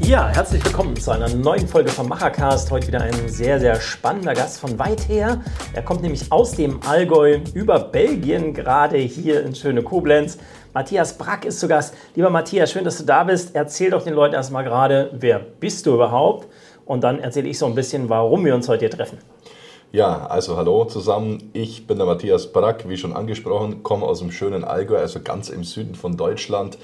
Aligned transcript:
Ja, 0.00 0.28
herzlich 0.28 0.64
willkommen 0.64 0.96
zu 0.96 1.12
einer 1.12 1.28
neuen 1.28 1.66
Folge 1.66 1.90
vom 1.90 2.08
Machercast. 2.08 2.70
Heute 2.70 2.88
wieder 2.88 3.00
ein 3.00 3.28
sehr, 3.28 3.60
sehr 3.60 3.80
spannender 3.80 4.34
Gast 4.34 4.58
von 4.58 4.78
weit 4.78 5.08
her. 5.08 5.40
Er 5.72 5.82
kommt 5.82 6.02
nämlich 6.02 6.30
aus 6.30 6.52
dem 6.52 6.80
Allgäu 6.86 7.38
über 7.54 7.78
Belgien, 7.78 8.52
gerade 8.52 8.98
hier 8.98 9.42
in 9.42 9.54
schöne 9.54 9.82
Koblenz. 9.82 10.38
Matthias 10.74 11.16
Brack 11.16 11.44
ist 11.44 11.60
zu 11.60 11.68
Gast. 11.68 11.94
Lieber 12.14 12.30
Matthias, 12.30 12.72
schön, 12.72 12.84
dass 12.84 12.98
du 12.98 13.04
da 13.04 13.24
bist. 13.24 13.54
Erzähl 13.54 13.90
doch 13.90 14.02
den 14.02 14.14
Leuten 14.14 14.34
erstmal 14.34 14.64
gerade, 14.64 15.10
wer 15.12 15.38
bist 15.38 15.86
du 15.86 15.94
überhaupt? 15.94 16.48
Und 16.84 17.02
dann 17.02 17.20
erzähle 17.20 17.48
ich 17.48 17.58
so 17.58 17.66
ein 17.66 17.74
bisschen, 17.74 18.08
warum 18.08 18.44
wir 18.44 18.54
uns 18.54 18.68
heute 18.68 18.80
hier 18.80 18.90
treffen. 18.90 19.18
Ja, 19.92 20.26
also 20.26 20.56
hallo 20.56 20.86
zusammen. 20.86 21.50
Ich 21.52 21.86
bin 21.86 21.98
der 21.98 22.06
Matthias 22.06 22.52
Brack, 22.52 22.88
wie 22.88 22.96
schon 22.96 23.14
angesprochen, 23.14 23.84
komme 23.84 24.06
aus 24.06 24.18
dem 24.18 24.32
schönen 24.32 24.64
Allgäu, 24.64 24.98
also 24.98 25.20
ganz 25.20 25.50
im 25.50 25.62
Süden 25.62 25.94
von 25.94 26.16
Deutschland. 26.16 26.78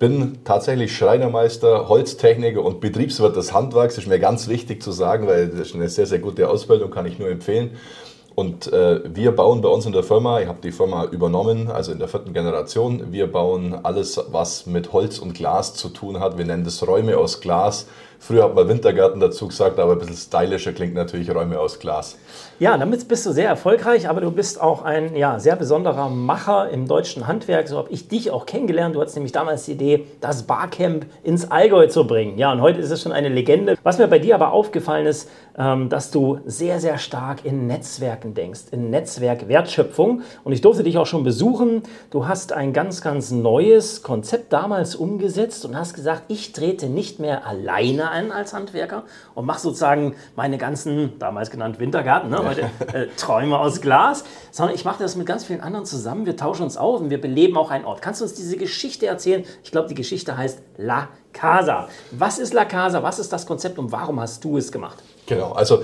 Bin 0.00 0.38
tatsächlich 0.44 0.96
Schreinermeister, 0.96 1.90
Holztechniker 1.90 2.64
und 2.64 2.80
Betriebswirt 2.80 3.36
des 3.36 3.52
Handwerks. 3.52 3.96
Das 3.96 4.04
ist 4.04 4.08
mir 4.08 4.18
ganz 4.18 4.48
wichtig 4.48 4.82
zu 4.82 4.92
sagen, 4.92 5.26
weil 5.26 5.48
das 5.48 5.68
ist 5.68 5.74
eine 5.74 5.90
sehr, 5.90 6.06
sehr 6.06 6.20
gute 6.20 6.48
Ausbildung, 6.48 6.90
kann 6.90 7.04
ich 7.04 7.18
nur 7.18 7.28
empfehlen. 7.28 7.72
Und 8.34 8.72
äh, 8.72 9.00
wir 9.04 9.32
bauen 9.32 9.60
bei 9.60 9.68
uns 9.68 9.86
in 9.86 9.92
der 9.92 10.02
Firma, 10.02 10.40
ich 10.40 10.48
habe 10.48 10.60
die 10.62 10.72
Firma 10.72 11.04
übernommen, 11.04 11.70
also 11.70 11.92
in 11.92 11.98
der 11.98 12.08
vierten 12.08 12.32
Generation, 12.32 13.12
wir 13.12 13.30
bauen 13.30 13.78
alles, 13.82 14.20
was 14.30 14.66
mit 14.66 14.92
Holz 14.92 15.18
und 15.18 15.34
Glas 15.34 15.74
zu 15.74 15.88
tun 15.88 16.20
hat. 16.20 16.38
Wir 16.38 16.44
nennen 16.44 16.64
das 16.64 16.86
Räume 16.86 17.18
aus 17.18 17.40
Glas. 17.40 17.86
Früher 18.22 18.44
hat 18.44 18.54
man 18.54 18.68
Wintergarten 18.68 19.18
dazu 19.18 19.48
gesagt, 19.48 19.78
aber 19.78 19.92
ein 19.92 19.98
bisschen 19.98 20.14
stylischer 20.14 20.72
klingt 20.72 20.92
natürlich 20.92 21.34
Räume 21.34 21.58
aus 21.58 21.78
Glas. 21.78 22.18
Ja, 22.58 22.76
damit 22.76 23.08
bist 23.08 23.24
du 23.24 23.32
sehr 23.32 23.48
erfolgreich, 23.48 24.10
aber 24.10 24.20
du 24.20 24.30
bist 24.30 24.60
auch 24.60 24.82
ein 24.82 25.16
ja, 25.16 25.38
sehr 25.38 25.56
besonderer 25.56 26.10
Macher 26.10 26.68
im 26.68 26.86
deutschen 26.86 27.26
Handwerk. 27.26 27.66
So 27.66 27.78
habe 27.78 27.90
ich 27.90 28.08
dich 28.08 28.30
auch 28.30 28.44
kennengelernt. 28.44 28.94
Du 28.94 29.00
hattest 29.00 29.16
nämlich 29.16 29.32
damals 29.32 29.64
die 29.64 29.72
Idee, 29.72 30.06
das 30.20 30.42
Barcamp 30.42 31.06
ins 31.22 31.50
Allgäu 31.50 31.86
zu 31.86 32.06
bringen. 32.06 32.36
Ja, 32.36 32.52
und 32.52 32.60
heute 32.60 32.80
ist 32.80 32.90
es 32.90 33.00
schon 33.00 33.12
eine 33.12 33.30
Legende. 33.30 33.78
Was 33.82 33.96
mir 33.96 34.06
bei 34.06 34.18
dir 34.18 34.34
aber 34.34 34.52
aufgefallen 34.52 35.06
ist, 35.06 35.30
ähm, 35.56 35.88
dass 35.88 36.10
du 36.10 36.40
sehr, 36.44 36.78
sehr 36.78 36.98
stark 36.98 37.46
in 37.46 37.66
Netzwerken 38.20 38.34
denkst, 38.34 38.60
in 38.70 38.90
Netzwerkwertschöpfung. 38.90 40.22
Und 40.44 40.52
ich 40.52 40.60
durfte 40.60 40.82
dich 40.82 40.98
auch 40.98 41.06
schon 41.06 41.24
besuchen. 41.24 41.82
Du 42.10 42.26
hast 42.26 42.52
ein 42.52 42.72
ganz, 42.72 43.00
ganz 43.00 43.30
neues 43.30 44.02
Konzept 44.02 44.52
damals 44.52 44.94
umgesetzt 44.94 45.64
und 45.64 45.76
hast 45.76 45.94
gesagt, 45.94 46.24
ich 46.28 46.52
trete 46.52 46.86
nicht 46.86 47.18
mehr 47.18 47.46
alleine 47.46 48.10
ein 48.10 48.32
als 48.32 48.52
Handwerker 48.52 49.04
und 49.34 49.46
mache 49.46 49.60
sozusagen 49.60 50.14
meine 50.36 50.58
ganzen, 50.58 51.18
damals 51.18 51.50
genannt 51.50 51.78
Wintergarten, 51.78 52.30
ne? 52.30 52.44
heute 52.44 52.62
äh, 52.92 53.06
Träume 53.16 53.58
aus 53.58 53.80
Glas, 53.80 54.24
sondern 54.50 54.74
ich 54.74 54.84
mache 54.84 55.02
das 55.02 55.16
mit 55.16 55.26
ganz 55.26 55.44
vielen 55.44 55.60
anderen 55.60 55.86
zusammen. 55.86 56.26
Wir 56.26 56.36
tauschen 56.36 56.62
uns 56.62 56.76
aus 56.76 57.00
und 57.00 57.10
wir 57.10 57.20
beleben 57.20 57.56
auch 57.56 57.70
einen 57.70 57.84
Ort. 57.84 58.02
Kannst 58.02 58.20
du 58.20 58.24
uns 58.24 58.34
diese 58.34 58.56
Geschichte 58.56 59.06
erzählen? 59.06 59.44
Ich 59.62 59.70
glaube, 59.70 59.88
die 59.88 59.94
Geschichte 59.94 60.36
heißt 60.36 60.62
La 60.76 61.08
Casa. 61.32 61.88
Was 62.10 62.38
ist 62.38 62.52
La 62.52 62.64
Casa? 62.64 63.02
Was 63.02 63.18
ist 63.18 63.32
das 63.32 63.46
Konzept 63.46 63.78
und 63.78 63.92
warum 63.92 64.20
hast 64.20 64.42
du 64.44 64.56
es 64.56 64.72
gemacht? 64.72 64.98
Genau, 65.26 65.52
also 65.52 65.82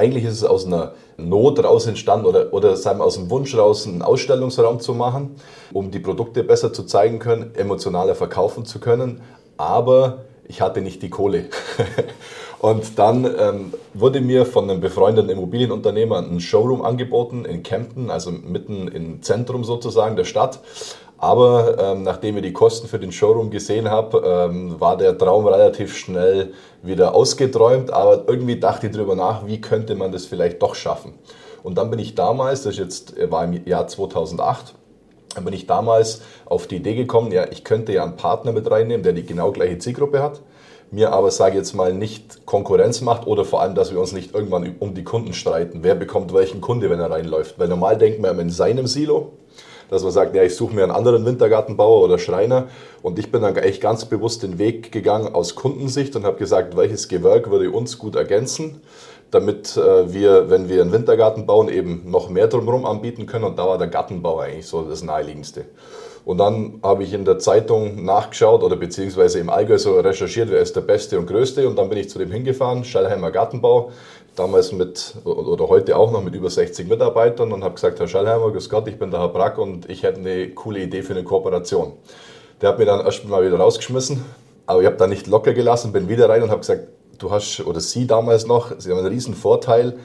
eigentlich 0.00 0.24
ist 0.24 0.32
es 0.32 0.44
aus 0.44 0.66
einer 0.66 0.92
Not 1.18 1.62
raus 1.62 1.86
entstanden 1.86 2.24
oder, 2.24 2.54
oder 2.54 2.74
sagen 2.76 3.02
aus 3.02 3.16
dem 3.16 3.28
Wunsch 3.28 3.54
raus, 3.54 3.86
einen 3.86 4.00
Ausstellungsraum 4.00 4.80
zu 4.80 4.94
machen, 4.94 5.36
um 5.74 5.90
die 5.90 5.98
Produkte 5.98 6.42
besser 6.42 6.72
zu 6.72 6.84
zeigen 6.84 7.18
können, 7.18 7.54
emotionaler 7.54 8.14
verkaufen 8.14 8.64
zu 8.64 8.80
können. 8.80 9.20
Aber 9.58 10.24
ich 10.48 10.62
hatte 10.62 10.80
nicht 10.80 11.02
die 11.02 11.10
Kohle. 11.10 11.44
Und 12.60 12.98
dann 12.98 13.24
ähm, 13.24 13.74
wurde 13.94 14.20
mir 14.20 14.44
von 14.46 14.68
einem 14.68 14.80
befreundeten 14.80 15.30
Immobilienunternehmer 15.30 16.18
ein 16.18 16.40
Showroom 16.40 16.82
angeboten 16.82 17.44
in 17.44 17.62
Kempten, 17.62 18.10
also 18.10 18.30
mitten 18.30 18.88
im 18.88 19.22
Zentrum 19.22 19.64
sozusagen 19.64 20.16
der 20.16 20.24
Stadt. 20.24 20.60
Aber 21.20 21.76
ähm, 21.78 22.02
nachdem 22.02 22.38
ich 22.38 22.42
die 22.42 22.52
Kosten 22.54 22.88
für 22.88 22.98
den 22.98 23.12
Showroom 23.12 23.50
gesehen 23.50 23.90
habe, 23.90 24.22
ähm, 24.24 24.80
war 24.80 24.96
der 24.96 25.18
Traum 25.18 25.46
relativ 25.46 25.94
schnell 25.94 26.54
wieder 26.82 27.14
ausgeträumt. 27.14 27.92
Aber 27.92 28.24
irgendwie 28.26 28.58
dachte 28.58 28.86
ich 28.86 28.92
darüber 28.92 29.14
nach, 29.14 29.46
wie 29.46 29.60
könnte 29.60 29.94
man 29.94 30.12
das 30.12 30.24
vielleicht 30.24 30.62
doch 30.62 30.74
schaffen. 30.74 31.12
Und 31.62 31.76
dann 31.76 31.90
bin 31.90 31.98
ich 31.98 32.14
damals, 32.14 32.62
das 32.62 32.78
jetzt 32.78 33.14
war 33.30 33.44
im 33.44 33.66
Jahr 33.66 33.86
2008, 33.86 34.74
dann 35.34 35.44
bin 35.44 35.52
ich 35.52 35.66
damals 35.66 36.22
auf 36.46 36.66
die 36.66 36.76
Idee 36.76 36.94
gekommen, 36.94 37.30
ja, 37.32 37.44
ich 37.50 37.64
könnte 37.64 37.92
ja 37.92 38.02
einen 38.02 38.16
Partner 38.16 38.52
mit 38.52 38.70
reinnehmen, 38.70 39.02
der 39.02 39.12
die 39.12 39.24
genau 39.24 39.52
gleiche 39.52 39.78
Zielgruppe 39.78 40.22
hat 40.22 40.40
mir 40.90 41.12
aber, 41.12 41.30
sage 41.30 41.56
jetzt 41.56 41.72
mal, 41.74 41.94
nicht 41.94 42.46
Konkurrenz 42.46 43.00
macht 43.00 43.26
oder 43.26 43.44
vor 43.44 43.62
allem, 43.62 43.74
dass 43.74 43.92
wir 43.92 44.00
uns 44.00 44.12
nicht 44.12 44.34
irgendwann 44.34 44.74
um 44.80 44.94
die 44.94 45.04
Kunden 45.04 45.32
streiten. 45.34 45.80
Wer 45.82 45.94
bekommt 45.94 46.34
welchen 46.34 46.60
Kunde, 46.60 46.90
wenn 46.90 46.98
er 46.98 47.10
reinläuft? 47.10 47.58
Weil 47.58 47.68
normal 47.68 47.96
denkt 47.96 48.20
man 48.20 48.38
in 48.40 48.50
seinem 48.50 48.86
Silo, 48.86 49.34
dass 49.90 50.02
man 50.02 50.12
sagt, 50.12 50.34
ja, 50.34 50.42
ich 50.42 50.54
suche 50.54 50.74
mir 50.74 50.84
einen 50.84 50.92
anderen 50.92 51.26
Wintergartenbauer 51.26 52.02
oder 52.02 52.18
Schreiner. 52.18 52.68
Und 53.02 53.18
ich 53.18 53.30
bin 53.30 53.42
dann 53.42 53.56
echt 53.56 53.80
ganz 53.80 54.04
bewusst 54.04 54.42
den 54.42 54.58
Weg 54.58 54.92
gegangen 54.92 55.34
aus 55.34 55.56
Kundensicht 55.56 56.16
und 56.16 56.24
habe 56.24 56.38
gesagt, 56.38 56.76
welches 56.76 57.08
Gewerk 57.08 57.50
würde 57.50 57.70
uns 57.70 57.98
gut 57.98 58.14
ergänzen, 58.14 58.80
damit 59.30 59.76
äh, 59.76 60.12
wir, 60.12 60.48
wenn 60.48 60.68
wir 60.68 60.80
einen 60.80 60.92
Wintergarten 60.92 61.46
bauen, 61.46 61.68
eben 61.68 62.10
noch 62.10 62.30
mehr 62.30 62.46
drumherum 62.46 62.86
anbieten 62.86 63.26
können. 63.26 63.44
Und 63.44 63.58
da 63.58 63.66
war 63.66 63.78
der 63.78 63.88
Gartenbau 63.88 64.38
eigentlich 64.38 64.66
so 64.66 64.82
das 64.82 65.02
Naheliegendste. 65.02 65.66
Und 66.24 66.38
dann 66.38 66.80
habe 66.82 67.02
ich 67.02 67.14
in 67.14 67.24
der 67.24 67.38
Zeitung 67.38 68.04
nachgeschaut 68.04 68.62
oder 68.62 68.76
beziehungsweise 68.76 69.38
im 69.38 69.48
Allgäu 69.48 69.78
so 69.78 69.98
recherchiert, 69.98 70.50
wer 70.50 70.60
ist 70.60 70.76
der 70.76 70.82
Beste 70.82 71.18
und 71.18 71.26
Größte. 71.26 71.66
Und 71.66 71.76
dann 71.76 71.88
bin 71.88 71.98
ich 71.98 72.10
zu 72.10 72.18
dem 72.18 72.30
hingefahren, 72.30 72.84
Schallheimer 72.84 73.30
Gartenbau, 73.30 73.90
damals 74.40 74.72
mit, 74.72 75.16
oder 75.24 75.68
heute 75.68 75.96
auch 75.96 76.10
noch 76.10 76.24
mit 76.24 76.34
über 76.34 76.48
60 76.48 76.88
Mitarbeitern 76.88 77.52
und 77.52 77.62
habe 77.62 77.74
gesagt, 77.74 78.00
Herr 78.00 78.08
Schallheimer, 78.08 78.50
grüß 78.50 78.70
Gott, 78.70 78.88
ich 78.88 78.98
bin 78.98 79.10
der 79.10 79.20
Herr 79.20 79.28
Brack 79.28 79.58
und 79.58 79.88
ich 79.90 80.02
hätte 80.02 80.20
eine 80.20 80.48
coole 80.50 80.80
Idee 80.80 81.02
für 81.02 81.12
eine 81.12 81.24
Kooperation. 81.24 81.92
Der 82.60 82.70
hat 82.70 82.78
mir 82.78 82.86
dann 82.86 83.04
erstmal 83.04 83.44
wieder 83.44 83.58
rausgeschmissen, 83.58 84.24
aber 84.64 84.80
ich 84.80 84.86
habe 84.86 84.96
da 84.96 85.06
nicht 85.06 85.26
locker 85.26 85.52
gelassen, 85.52 85.92
bin 85.92 86.08
wieder 86.08 86.30
rein 86.30 86.42
und 86.42 86.48
habe 86.48 86.60
gesagt, 86.60 86.88
du 87.18 87.30
hast, 87.30 87.60
oder 87.66 87.80
Sie 87.80 88.06
damals 88.06 88.46
noch, 88.46 88.72
Sie 88.78 88.90
haben 88.90 88.98
einen 88.98 89.08
riesen 89.08 89.34
Vorteil, 89.34 89.98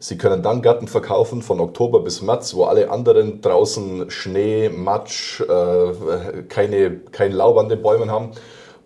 Sie 0.00 0.18
können 0.18 0.42
dann 0.42 0.62
Garten 0.62 0.88
verkaufen 0.88 1.40
von 1.40 1.60
Oktober 1.60 2.00
bis 2.00 2.22
März, 2.22 2.54
wo 2.54 2.64
alle 2.64 2.90
anderen 2.90 3.40
draußen 3.40 4.10
Schnee, 4.10 4.68
Matsch, 4.68 5.40
äh, 5.42 6.42
keine, 6.48 6.98
kein 7.12 7.30
Laub 7.30 7.56
an 7.56 7.68
den 7.68 7.80
Bäumen 7.82 8.10
haben. 8.10 8.32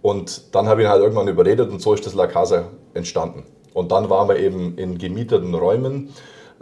Und 0.03 0.55
dann 0.55 0.69
habe 0.69 0.83
ich 0.83 0.87
ihn 0.87 0.91
halt 0.91 1.03
irgendwann 1.03 1.29
überredet 1.29 1.71
und 1.71 1.81
so 1.81 1.95
ist 1.95 2.05
das 2.07 2.15
La 2.15 2.27
Casa 2.27 2.69
entstanden. 2.93 3.45
Und 3.75 3.93
dann 3.93 4.11
waren 4.11 4.29
wir 4.29 4.37
eben 4.37 4.77
in 4.77 4.99
gemieteten 4.99 5.55
Räumen, 5.55 6.11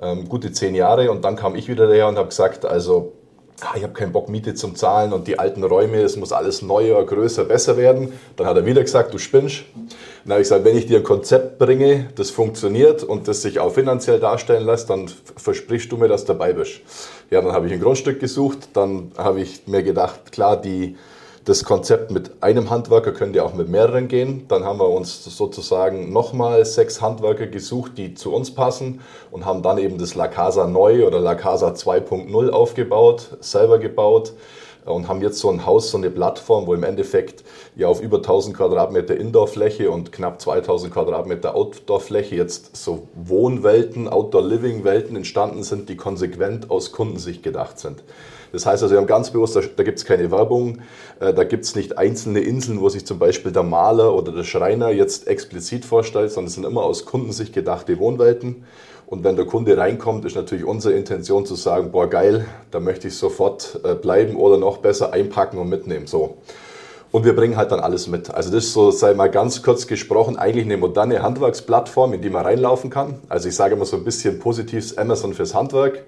ähm, 0.01 0.29
gute 0.29 0.53
zehn 0.53 0.75
Jahre. 0.75 1.11
Und 1.11 1.25
dann 1.25 1.37
kam 1.37 1.55
ich 1.55 1.69
wieder 1.69 1.87
daher 1.87 2.09
und 2.09 2.17
habe 2.17 2.29
gesagt, 2.29 2.65
also 2.65 3.13
ah, 3.61 3.75
ich 3.77 3.83
habe 3.83 3.93
keinen 3.93 4.13
Bock 4.13 4.29
Miete 4.29 4.55
zum 4.55 4.77
Zahlen 4.77 5.13
und 5.13 5.27
die 5.27 5.39
alten 5.39 5.65
Räume, 5.65 6.01
es 6.03 6.17
muss 6.17 6.33
alles 6.33 6.63
neuer, 6.63 7.05
größer, 7.05 7.45
besser 7.45 7.77
werden. 7.77 8.13
Dann 8.37 8.47
hat 8.47 8.57
er 8.57 8.67
wieder 8.67 8.83
gesagt, 8.83 9.13
du 9.15 9.19
spinnst. 9.19 9.65
Dann 10.25 10.33
habe 10.33 10.43
ich 10.43 10.49
gesagt, 10.49 10.65
wenn 10.65 10.77
ich 10.77 10.87
dir 10.87 10.99
ein 10.99 11.05
Konzept 11.05 11.59
bringe, 11.59 12.09
das 12.15 12.31
funktioniert 12.31 13.03
und 13.03 13.29
das 13.29 13.43
sich 13.43 13.59
auch 13.61 13.73
finanziell 13.73 14.21
darstellen 14.21 14.67
lässt, 14.67 14.91
dann 14.91 15.11
versprichst 15.37 15.91
du 15.91 15.97
mir, 15.97 16.09
dass 16.09 16.25
du 16.25 16.33
dabei 16.33 16.53
bist. 16.53 16.81
Ja, 17.31 17.41
dann 17.41 17.53
habe 17.53 17.67
ich 17.67 17.73
ein 17.73 17.81
Grundstück 17.81 18.21
gesucht, 18.21 18.69
dann 18.75 19.13
habe 19.17 19.41
ich 19.41 19.67
mir 19.67 19.83
gedacht, 19.83 20.33
klar, 20.33 20.57
die, 20.61 20.97
das 21.49 21.65
Konzept 21.65 22.11
mit 22.11 22.43
einem 22.43 22.69
Handwerker 22.69 23.13
könnte 23.13 23.43
auch 23.43 23.55
mit 23.55 23.71
mehreren 23.71 24.07
gehen. 24.07 24.45
Dann 24.49 24.65
haben 24.65 24.79
wir 24.79 24.91
uns 24.91 25.25
sozusagen 25.25 26.13
nochmal 26.13 26.67
sechs 26.67 27.01
Handwerker 27.01 27.47
gesucht, 27.47 27.93
die 27.97 28.13
zu 28.13 28.35
uns 28.35 28.55
passen 28.55 29.01
und 29.31 29.47
haben 29.47 29.63
dann 29.63 29.79
eben 29.79 29.97
das 29.97 30.15
La 30.15 30.29
Casa 30.29 30.67
neu 30.67 31.07
oder 31.07 31.21
La 31.21 31.35
Casa 31.35 31.69
2.0 31.69 32.51
aufgebaut, 32.51 33.39
selber 33.41 33.79
gebaut 33.79 34.35
und 34.91 35.09
haben 35.09 35.23
jetzt 35.23 35.39
so 35.39 35.51
ein 35.51 35.67
Haus, 35.67 35.91
so 35.91 35.99
eine 35.99 36.11
Plattform, 36.11 36.67
wo 36.67 36.75
im 36.75 36.83
Endeffekt 36.83 37.45
ja 37.77 37.89
auf 37.89 38.01
über 38.01 38.19
1000 38.19 38.57
Quadratmeter 38.57 39.17
Indoorfläche 39.17 39.91
und 39.91 40.13
knapp 40.13 40.41
2000 40.41 40.93
Quadratmeter 40.93 41.55
Outdoorfläche 41.55 42.37
jetzt 42.37 42.77
so 42.77 43.09
Wohnwelten, 43.15 44.09
Outdoor-Living-Welten 44.09 45.17
entstanden 45.17 45.63
sind, 45.63 45.89
die 45.89 45.97
konsequent 45.97 46.71
aus 46.71 46.93
Kundensicht 46.93 47.43
gedacht 47.43 47.79
sind. 47.79 48.03
Das 48.53 48.67
heißt 48.67 48.83
also, 48.83 48.95
wir 48.95 48.99
haben 49.01 49.07
ganz 49.07 49.31
bewusst, 49.31 49.57
da, 49.57 49.61
da 49.61 49.83
gibt 49.83 49.99
es 49.99 50.05
keine 50.05 50.31
Werbung, 50.31 50.79
äh, 51.21 51.35
da 51.35 51.45
gibt 51.45 51.65
es 51.65 51.75
nicht 51.75 51.99
einzelne 51.99 52.41
Inseln, 52.41 52.81
wo 52.81 52.89
sich 52.89 53.05
zum 53.05 53.19
Beispiel 53.19 53.53
der 53.53 53.63
Maler 53.63 54.15
oder 54.15 54.33
der 54.33 54.45
Schreiner 54.45 54.91
jetzt 54.91 55.27
explizit 55.27 55.85
vorstellt, 55.85 56.33
sondern 56.33 56.49
es 56.49 56.55
sind 56.55 56.65
immer 56.65 56.83
aus 56.83 57.05
Kundensicht 57.05 57.53
gedachte 57.53 57.99
Wohnwelten. 57.99 58.65
Und 59.09 59.25
wenn 59.25 59.37
der 59.37 59.47
Kunde 59.47 59.75
reinkommt, 59.79 60.27
ist 60.27 60.37
natürlich 60.37 60.67
unsere 60.67 60.93
Intention 60.93 61.47
zu 61.47 61.55
sagen, 61.55 61.93
boah 61.93 62.11
geil, 62.11 62.45
da 62.71 62.79
möchte 62.79 63.09
ich 63.09 63.17
sofort 63.17 63.81
äh, 63.83 63.95
bleiben 63.95 64.37
oder 64.37 64.59
noch 64.59 64.77
besser 64.79 65.15
einpacken 65.15 65.57
und 65.57 65.71
mitnehmen. 65.71 66.07
So. 66.07 66.37
Und 67.11 67.25
wir 67.25 67.35
bringen 67.35 67.57
halt 67.57 67.73
dann 67.73 67.81
alles 67.81 68.07
mit. 68.07 68.31
Also 68.31 68.51
das 68.51 68.67
ist 68.67 68.75
so, 68.75 68.91
sei 68.91 69.15
mal 69.15 69.31
ganz 69.31 69.63
kurz 69.63 69.87
gesprochen, 69.87 70.37
eigentlich 70.37 70.67
eine 70.67 70.77
moderne 70.77 71.23
Handwerksplattform, 71.23 72.13
in 72.13 72.21
die 72.21 72.29
man 72.29 72.45
reinlaufen 72.45 72.91
kann. 72.91 73.15
Also 73.31 73.49
ich 73.49 73.57
sage 73.57 73.77
immer 73.77 73.87
so 73.87 73.97
ein 73.97 74.05
bisschen 74.05 74.39
positives 74.41 74.99
Amazon 74.99 75.33
fürs 75.33 75.55
Handwerk. 75.55 76.05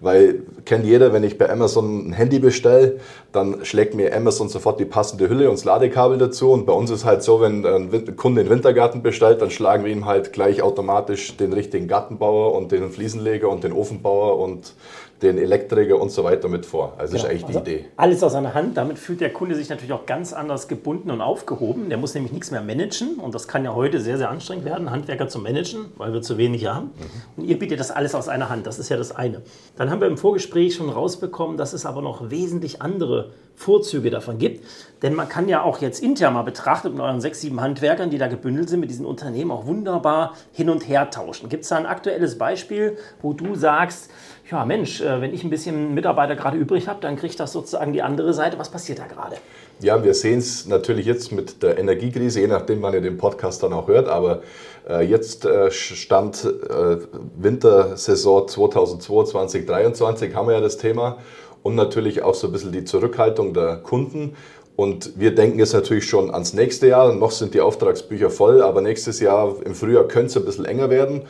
Weil 0.00 0.42
kennt 0.64 0.84
jeder, 0.84 1.12
wenn 1.12 1.24
ich 1.24 1.38
bei 1.38 1.50
Amazon 1.50 2.08
ein 2.08 2.12
Handy 2.12 2.38
bestelle, 2.38 2.98
dann 3.32 3.64
schlägt 3.64 3.94
mir 3.94 4.14
Amazon 4.14 4.48
sofort 4.48 4.80
die 4.80 4.84
passende 4.84 5.28
Hülle 5.28 5.48
und 5.48 5.58
das 5.58 5.64
Ladekabel 5.64 6.18
dazu. 6.18 6.50
Und 6.50 6.66
bei 6.66 6.72
uns 6.72 6.90
ist 6.90 7.04
halt 7.04 7.22
so, 7.22 7.40
wenn 7.40 7.64
ein 7.64 8.16
Kunde 8.16 8.42
den 8.42 8.50
Wintergarten 8.50 9.02
bestellt, 9.02 9.40
dann 9.40 9.50
schlagen 9.50 9.84
wir 9.84 9.92
ihm 9.92 10.06
halt 10.06 10.32
gleich 10.32 10.62
automatisch 10.62 11.36
den 11.36 11.52
richtigen 11.52 11.88
Gartenbauer 11.88 12.54
und 12.54 12.72
den 12.72 12.90
Fliesenleger 12.90 13.48
und 13.48 13.64
den 13.64 13.72
Ofenbauer 13.72 14.38
und 14.38 14.74
den 15.22 15.38
Elektriker 15.38 16.00
und 16.00 16.10
so 16.10 16.24
weiter 16.24 16.48
mit 16.48 16.66
vor. 16.66 16.94
Also 16.98 17.12
genau. 17.12 17.24
ist 17.24 17.30
eigentlich 17.30 17.44
also 17.46 17.60
die 17.60 17.70
Idee. 17.70 17.84
Alles 17.96 18.22
aus 18.22 18.34
einer 18.34 18.54
Hand. 18.54 18.76
Damit 18.76 18.98
fühlt 18.98 19.20
der 19.20 19.32
Kunde 19.32 19.54
sich 19.54 19.68
natürlich 19.68 19.92
auch 19.92 20.06
ganz 20.06 20.32
anders 20.32 20.68
gebunden 20.68 21.10
und 21.10 21.20
aufgehoben. 21.20 21.88
Der 21.88 21.98
muss 21.98 22.14
nämlich 22.14 22.32
nichts 22.32 22.50
mehr 22.50 22.62
managen. 22.62 23.14
Und 23.16 23.34
das 23.34 23.48
kann 23.48 23.64
ja 23.64 23.74
heute 23.74 24.00
sehr, 24.00 24.18
sehr 24.18 24.30
anstrengend 24.30 24.64
werden, 24.64 24.90
Handwerker 24.90 25.28
zu 25.28 25.38
managen, 25.38 25.86
weil 25.96 26.12
wir 26.12 26.22
zu 26.22 26.38
wenig 26.38 26.66
haben. 26.66 26.86
Mhm. 26.86 27.42
Und 27.42 27.44
ihr 27.44 27.58
bietet 27.58 27.80
das 27.80 27.90
alles 27.90 28.14
aus 28.14 28.28
einer 28.28 28.48
Hand. 28.48 28.66
Das 28.66 28.78
ist 28.78 28.88
ja 28.88 28.96
das 28.96 29.14
eine. 29.14 29.42
Dann 29.76 29.90
haben 29.90 30.00
wir 30.00 30.08
im 30.08 30.18
Vorgespräch 30.18 30.74
schon 30.74 30.90
rausbekommen, 30.90 31.56
dass 31.56 31.72
es 31.72 31.86
aber 31.86 32.02
noch 32.02 32.30
wesentlich 32.30 32.82
andere 32.82 33.30
Vorzüge 33.56 34.10
davon 34.10 34.38
gibt. 34.38 34.64
Denn 35.02 35.14
man 35.14 35.28
kann 35.28 35.48
ja 35.48 35.62
auch 35.62 35.80
jetzt 35.80 36.00
intern 36.02 36.34
mal 36.34 36.42
betrachtet 36.42 36.92
mit 36.92 37.02
euren 37.02 37.20
sechs, 37.20 37.40
sieben 37.40 37.60
Handwerkern, 37.60 38.10
die 38.10 38.18
da 38.18 38.28
gebündelt 38.28 38.68
sind, 38.68 38.80
mit 38.80 38.90
diesen 38.90 39.04
Unternehmen 39.04 39.50
auch 39.50 39.66
wunderbar 39.66 40.34
hin 40.52 40.70
und 40.70 40.88
her 40.88 41.10
tauschen. 41.10 41.48
Gibt 41.48 41.64
es 41.64 41.70
da 41.70 41.76
ein 41.76 41.86
aktuelles 41.86 42.38
Beispiel, 42.38 42.96
wo 43.20 43.32
du 43.32 43.56
sagst, 43.56 44.10
ja 44.50 44.64
Mensch, 44.64 45.00
äh, 45.00 45.20
wenn 45.20 45.34
ich 45.34 45.42
ein 45.42 45.50
bisschen 45.50 45.94
Mitarbeiter 45.94 46.36
gerade 46.36 46.56
übrig 46.56 46.86
habe, 46.86 47.00
dann 47.00 47.16
kriegt 47.16 47.40
das 47.40 47.52
sozusagen 47.52 47.92
die 47.92 48.02
andere 48.02 48.32
Seite. 48.32 48.58
Was 48.58 48.68
passiert 48.68 49.00
da 49.00 49.06
gerade? 49.06 49.36
Ja, 49.80 50.04
wir 50.04 50.14
sehen 50.14 50.38
es 50.38 50.66
natürlich 50.66 51.06
jetzt 51.06 51.32
mit 51.32 51.62
der 51.62 51.78
Energiekrise, 51.78 52.40
je 52.40 52.46
nachdem, 52.46 52.82
wann 52.82 52.94
ihr 52.94 53.00
den 53.00 53.16
Podcast 53.16 53.62
dann 53.64 53.72
auch 53.72 53.88
hört. 53.88 54.08
Aber 54.08 54.42
äh, 54.88 55.04
jetzt 55.04 55.44
äh, 55.44 55.70
stand 55.72 56.44
äh, 56.44 56.98
Wintersaison 57.36 58.46
2022, 58.46 59.66
2023 59.66 60.34
haben 60.34 60.46
wir 60.46 60.54
ja 60.54 60.60
das 60.60 60.76
Thema 60.76 61.18
und 61.62 61.74
natürlich 61.74 62.22
auch 62.22 62.34
so 62.34 62.48
ein 62.48 62.52
bisschen 62.52 62.72
die 62.72 62.84
Zurückhaltung 62.84 63.54
der 63.54 63.76
Kunden. 63.76 64.36
Und 64.74 65.18
wir 65.18 65.34
denken 65.34 65.58
jetzt 65.58 65.74
natürlich 65.74 66.06
schon 66.06 66.30
ans 66.32 66.54
nächste 66.54 66.88
Jahr. 66.88 67.14
Noch 67.14 67.30
sind 67.30 67.54
die 67.54 67.60
Auftragsbücher 67.60 68.30
voll, 68.30 68.62
aber 68.62 68.80
nächstes 68.80 69.20
Jahr 69.20 69.54
im 69.64 69.74
Frühjahr 69.74 70.04
könnte 70.04 70.28
es 70.28 70.36
ein 70.36 70.44
bisschen 70.44 70.64
enger 70.64 70.90
werden. 70.90 71.22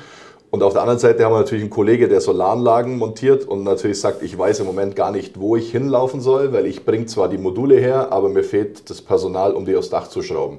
Und 0.50 0.62
auf 0.62 0.74
der 0.74 0.82
anderen 0.82 0.98
Seite 0.98 1.24
haben 1.24 1.32
wir 1.32 1.38
natürlich 1.38 1.62
einen 1.62 1.70
Kollege, 1.70 2.08
der 2.08 2.20
Solaranlagen 2.20 2.98
montiert 2.98 3.46
und 3.48 3.64
natürlich 3.64 3.98
sagt, 3.98 4.22
ich 4.22 4.36
weiß 4.36 4.60
im 4.60 4.66
Moment 4.66 4.94
gar 4.94 5.10
nicht, 5.10 5.40
wo 5.40 5.56
ich 5.56 5.72
hinlaufen 5.72 6.20
soll, 6.20 6.52
weil 6.52 6.66
ich 6.66 6.84
bringe 6.84 7.06
zwar 7.06 7.30
die 7.30 7.38
Module 7.38 7.76
her, 7.76 8.12
aber 8.12 8.28
mir 8.28 8.44
fehlt 8.44 8.90
das 8.90 9.00
Personal, 9.00 9.54
um 9.54 9.64
die 9.64 9.74
aufs 9.74 9.88
Dach 9.88 10.08
zu 10.08 10.20
schrauben. 10.20 10.58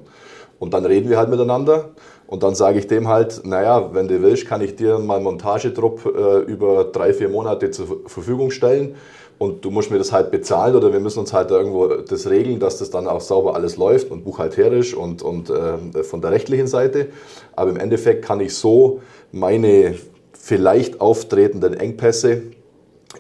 Und 0.58 0.74
dann 0.74 0.86
reden 0.86 1.12
wir 1.12 1.18
halt 1.18 1.30
miteinander 1.30 1.92
und 2.26 2.42
dann 2.42 2.56
sage 2.56 2.80
ich 2.80 2.88
dem 2.88 3.08
halt, 3.08 3.42
naja, 3.46 3.94
wenn 3.94 4.08
du 4.08 4.20
willst, 4.24 4.48
kann 4.48 4.62
ich 4.62 4.76
dir 4.76 4.98
mal 4.98 5.18
einen 5.18 5.26
Montagetrupp 5.26 6.06
äh, 6.06 6.40
über 6.52 6.86
drei, 6.86 7.14
vier 7.14 7.30
Monate 7.30 7.70
zur 7.70 8.02
Verfügung 8.08 8.50
stellen 8.50 8.96
und 9.38 9.66
du 9.66 9.72
musst 9.72 9.92
mir 9.92 9.98
das 9.98 10.12
halt 10.12 10.32
bezahlen 10.32 10.76
oder 10.76 10.94
wir 10.94 11.00
müssen 11.00 11.20
uns 11.20 11.34
halt 11.34 11.52
irgendwo 11.52 11.88
das 11.88 12.30
regeln, 12.30 12.60
dass 12.60 12.78
das 12.78 12.90
dann 12.90 13.08
auch 13.08 13.22
sauber 13.22 13.56
alles 13.56 13.78
läuft 13.78 14.12
und 14.12 14.24
buchhalterisch 14.24 14.94
und, 14.94 15.22
und 15.22 15.50
äh, 15.50 16.04
von 16.04 16.22
der 16.22 16.32
rechtlichen 16.32 16.68
Seite. 16.68 17.08
Aber 17.56 17.70
im 17.70 17.78
Endeffekt 17.78 18.24
kann 18.24 18.40
ich 18.40 18.56
so 18.56 19.02
meine 19.32 19.96
vielleicht 20.34 21.02
auftretenden 21.02 21.74
Engpässe 21.74 22.44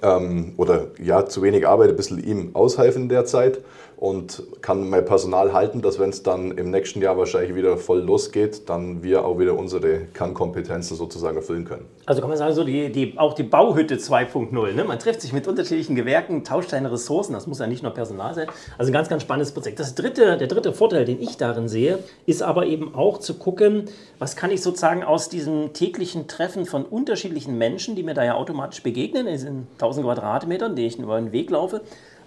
ähm, 0.01 0.53
oder 0.57 0.87
ja, 1.01 1.25
zu 1.25 1.41
wenig 1.41 1.67
Arbeit 1.67 1.89
ein 1.89 1.95
bisschen 1.95 2.23
ihm 2.23 2.51
aushelfen 2.53 3.09
derzeit 3.09 3.59
und 4.03 4.43
kann 4.61 4.89
mein 4.89 5.05
Personal 5.05 5.53
halten, 5.53 5.81
dass 5.81 5.97
wenn 5.97 6.09
es 6.09 6.23
dann 6.23 6.51
im 6.57 6.71
nächsten 6.71 7.01
Jahr 7.01 7.17
wahrscheinlich 7.17 7.55
wieder 7.55 7.77
voll 7.77 8.01
losgeht, 8.01 8.67
dann 8.67 9.01
wir 9.01 9.23
auch 9.23 9.39
wieder 9.39 9.57
unsere 9.57 9.99
Kernkompetenzen 10.13 10.97
sozusagen 10.97 11.37
erfüllen 11.37 11.63
können. 11.63 11.85
Also 12.05 12.19
kann 12.19 12.29
man 12.29 12.37
sagen, 12.37 12.53
so 12.53 12.65
die, 12.65 12.91
die, 12.91 13.17
auch 13.17 13.33
die 13.33 13.43
Bauhütte 13.43 13.95
2.0. 13.95 14.73
Ne? 14.73 14.83
Man 14.83 14.99
trifft 14.99 15.21
sich 15.21 15.31
mit 15.31 15.47
unterschiedlichen 15.47 15.95
Gewerken, 15.95 16.43
tauscht 16.43 16.71
seine 16.71 16.91
Ressourcen, 16.91 17.31
das 17.31 17.47
muss 17.47 17.59
ja 17.59 17.67
nicht 17.67 17.81
nur 17.81 17.93
Personal 17.93 18.33
sein. 18.33 18.47
Also 18.77 18.91
ein 18.91 18.93
ganz, 18.93 19.07
ganz 19.07 19.21
spannendes 19.21 19.53
Projekt. 19.53 19.79
Das 19.79 19.95
dritte, 19.95 20.35
der 20.35 20.47
dritte 20.47 20.73
Vorteil, 20.73 21.05
den 21.05 21.21
ich 21.21 21.37
darin 21.37 21.69
sehe, 21.69 21.99
ist 22.25 22.43
aber 22.43 22.65
eben 22.65 22.95
auch 22.95 23.19
zu 23.19 23.35
gucken, 23.35 23.85
was 24.19 24.35
kann 24.35 24.51
ich 24.51 24.61
sozusagen 24.61 25.05
aus 25.05 25.29
diesem 25.29 25.71
täglichen 25.71 26.27
Treffen 26.27 26.65
von 26.65 26.83
unterschiedlichen 26.83 27.57
Menschen, 27.57 27.95
die 27.95 28.03
mir 28.03 28.15
da 28.15 28.25
ja 28.25 28.33
automatisch 28.35 28.83
begegnen, 28.83 29.27
in 29.27 29.33
diesen 29.33 29.67
1000 29.75 30.05
Quadratmetern, 30.05 30.75
die 30.75 30.87
ich 30.87 30.99
über 30.99 31.17
den 31.21 31.31
Weg 31.31 31.49
laufe, 31.49 31.83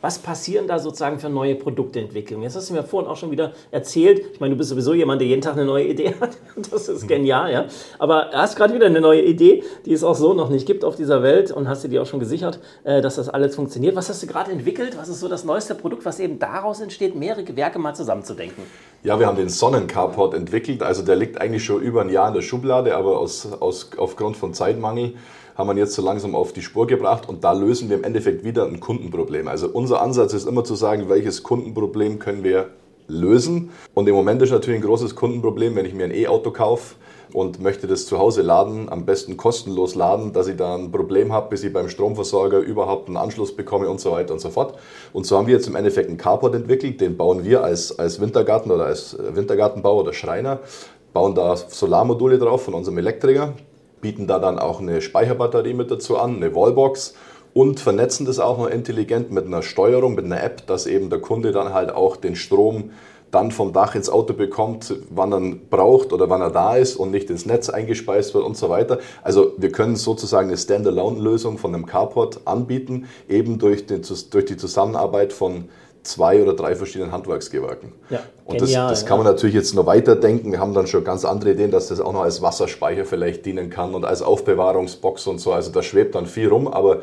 was 0.07 0.21
passieren 0.21 0.69
da 0.69 0.79
sozusagen 0.79 1.19
für 1.19 1.29
neue 1.29 1.57
Produktentwicklungen? 1.57 2.45
Jetzt 2.45 2.55
hast 2.55 2.71
du 2.71 2.75
mir 2.75 2.85
vorhin 2.85 3.11
auch 3.11 3.17
schon 3.17 3.33
wieder 3.33 3.51
erzählt, 3.73 4.23
ich 4.35 4.39
meine, 4.39 4.55
du 4.55 4.59
bist 4.59 4.71
sowieso 4.71 4.95
jemand, 4.95 5.21
der 5.21 5.27
jeden 5.27 5.43
Tag 5.43 5.55
eine 5.55 5.65
neue 5.65 5.85
Idee 5.89 6.15
hat. 6.21 6.37
Das 6.71 6.89
ist 6.89 7.09
genial, 7.09 7.53
ja. 7.53 7.67
Aber 7.99 8.29
du 8.31 8.37
hast 8.37 8.55
gerade 8.55 8.73
wieder 8.73 8.87
eine 8.87 9.01
neue 9.01 9.23
Idee, 9.23 9.65
die 9.85 9.93
es 9.93 10.05
auch 10.05 10.15
so 10.15 10.33
noch 10.33 10.49
nicht 10.49 10.65
gibt 10.65 10.85
auf 10.85 10.95
dieser 10.95 11.25
Welt 11.25 11.51
und 11.51 11.69
hast 11.69 11.83
dir 11.83 11.89
die 11.89 11.99
auch 11.99 12.07
schon 12.07 12.21
gesichert, 12.21 12.61
äh, 12.85 13.03
dass 13.03 13.17
das 13.17 13.29
alles 13.29 13.57
funktioniert. 13.57 13.97
Was 13.97 14.09
hast 14.09 14.23
du 14.23 14.29
gerade 14.29 14.53
entwickelt? 14.53 14.97
Was 14.97 15.09
ist 15.09 15.19
so 15.19 15.29
das 15.29 15.45
neueste 15.45 15.75
Produkt, 15.75 16.05
was 16.05 16.21
eben 16.21 16.39
daraus 16.39 16.81
entsteht, 16.81 17.17
mehrere 17.17 17.43
Gewerke 17.43 17.81
mal 17.81 17.95
zusammenzudenken? 17.95 18.63
Ja, 19.03 19.19
wir 19.19 19.27
haben 19.27 19.37
den 19.37 19.49
Sonnencarport 19.49 20.35
entwickelt. 20.35 20.83
Also 20.83 21.03
der 21.03 21.17
liegt 21.17 21.41
eigentlich 21.41 21.65
schon 21.65 21.83
über 21.83 22.01
ein 22.03 22.11
Jahr 22.11 22.29
in 22.29 22.35
der 22.35 22.43
Schublade, 22.43 22.97
aber 22.97 23.19
aus, 23.19 23.49
aus, 23.61 23.91
aufgrund 23.97 24.37
von 24.37 24.55
Zeitmangel 24.55 25.15
haben 25.57 25.69
wir 25.69 25.77
jetzt 25.77 25.95
so 25.95 26.03
langsam 26.03 26.35
auf 26.35 26.53
die 26.53 26.63
Spur 26.63 26.87
gebracht 26.87 27.29
und 27.29 27.43
da 27.43 27.53
lösen 27.53 27.89
wir 27.89 27.97
im 27.97 28.05
Endeffekt 28.05 28.45
wieder 28.45 28.67
ein 28.67 28.79
Kundenproblem. 28.79 29.49
Also 29.49 29.69
unser 29.69 30.03
Ansatz 30.03 30.35
ist 30.35 30.47
immer 30.47 30.65
zu 30.65 30.75
sagen, 30.75 31.09
welches 31.09 31.43
Kundenproblem 31.43 32.19
können 32.19 32.45
wir 32.45 32.69
lösen. 33.09 33.71
Und 33.95 34.09
im 34.09 34.15
Moment 34.15 34.43
ist 34.43 34.51
natürlich 34.51 34.81
ein 34.81 34.87
großes 34.87 35.15
Kundenproblem, 35.15 35.77
wenn 35.77 35.87
ich 35.87 35.95
mir 35.95 36.05
ein 36.05 36.15
E-Auto 36.15 36.51
kaufe 36.51 36.97
und 37.33 37.61
möchte 37.61 37.87
das 37.87 38.07
zu 38.07 38.19
Hause 38.19 38.43
laden, 38.43 38.89
am 38.89 39.07
besten 39.07 39.37
kostenlos 39.37 39.95
laden, 39.95 40.33
dass 40.33 40.49
ich 40.49 40.57
da 40.57 40.75
ein 40.75 40.91
Problem 40.91 41.33
habe, 41.33 41.51
bis 41.51 41.65
ich 41.65 41.73
beim 41.73 41.89
Stromversorger 41.89 42.59
überhaupt 42.59 43.09
einen 43.09 43.17
Anschluss 43.17 43.55
bekomme 43.55 43.89
und 43.89 44.01
so 44.01 44.13
weiter 44.13 44.33
und 44.33 44.41
so 44.41 44.51
fort. 44.51 44.79
Und 45.13 45.27
so 45.27 45.37
haben 45.37 45.47
wir 45.47 45.55
jetzt 45.55 45.67
im 45.67 45.77
Endeffekt 45.77 46.09
einen 46.09 46.19
Carport 46.19 46.55
entwickelt, 46.55 47.01
den 47.01 47.17
bauen 47.17 47.45
wir 47.45 47.63
als, 47.63 47.99
als 47.99 48.21
Wintergarten 48.21 48.71
oder 48.71 48.87
als 48.87 49.17
Wintergartenbauer 49.19 50.03
oder 50.03 50.13
Schreiner, 50.13 50.61
bauen 51.13 51.35
da 51.35 51.57
Solarmodule 51.57 52.39
drauf 52.39 52.65
von 52.65 52.75
unserem 52.75 52.99
Elektriker 52.99 53.55
bieten 54.01 54.27
da 54.27 54.39
dann 54.39 54.59
auch 54.59 54.81
eine 54.81 55.01
Speicherbatterie 55.01 55.75
mit 55.75 55.91
dazu 55.91 56.19
an, 56.19 56.37
eine 56.37 56.55
Wallbox 56.55 57.15
und 57.55 57.81
vernetzen 57.81 58.27
das 58.27 58.39
auch 58.39 58.59
noch 58.59 58.69
intelligent 58.69 59.31
mit 59.31 59.47
einer 59.47 59.63
Steuerung, 59.63 60.15
mit 60.15 60.27
einer 60.27 60.43
App, 60.43 60.67
dass 60.67 60.87
eben 60.87 61.09
der 61.09 61.21
Kunde 61.21 61.53
dann 61.53 61.73
halt 61.73 61.91
auch 61.91 62.17
den 62.17 62.37
Strom 62.37 62.91
dann 63.31 63.51
vom 63.51 63.73
Dach 63.73 63.95
ins 63.95 64.09
Auto 64.09 64.35
bekommt, 64.35 64.95
wann 65.11 65.33
er 65.33 65.41
braucht 65.71 66.13
oder 66.13 66.31
wann 66.31 66.41
er 66.41 66.51
da 66.51 66.77
ist 66.77 66.97
und 66.97 67.11
nicht 67.11 67.29
ins 67.29 67.45
Netz 67.45 67.69
eingespeist 67.69 68.35
wird 68.35 68.45
und 68.45 68.57
so 68.57 68.69
weiter. 68.69 68.99
Also 69.23 69.53
wir 69.57 69.73
können 69.73 69.97
sozusagen 69.97 70.49
eine 70.49 70.57
Standalone-Lösung 70.57 71.59
von 71.59 71.75
einem 71.75 71.87
Carport 71.87 72.41
anbieten, 72.45 73.07
eben 73.29 73.59
durch, 73.59 73.87
die 73.87 74.01
Zusammenarbeit 74.01 75.33
von 75.33 75.69
zwei 76.07 76.43
oder 76.43 76.55
drei 76.55 76.77
verschiedenen 76.77 77.13
Handwerksgewerken. 77.13 77.93
Ja, 78.11 78.21
und 78.45 78.59
genial, 78.59 78.89
das, 78.89 79.01
das 79.01 79.09
kann 79.09 79.19
man 79.19 79.27
natürlich 79.27 79.55
jetzt 79.55 79.75
noch 79.75 79.87
weiterdenken. 79.87 80.53
Wir 80.53 80.61
haben 80.61 80.75
dann 80.75 80.87
schon 80.87 81.05
ganz 81.05 81.25
andere 81.25 81.53
Ideen, 81.53 81.71
dass 81.71 81.89
das 81.89 82.01
auch 82.01 82.13
noch 82.13 82.23
als 82.23 82.43
Wasserspeicher 82.43 83.05
vielleicht 83.05 83.45
dienen 83.45 83.71
kann 83.71 83.95
und 83.95 84.05
als 84.05 84.23
Aufbewahrungsbox 84.23 85.27
und 85.27 85.39
so. 85.39 85.53
Also 85.53 85.73
da 85.73 85.83
schwebt 85.83 86.15
dann 86.15 86.27
viel 86.27 86.49
rum, 86.49 86.69
aber 86.69 87.03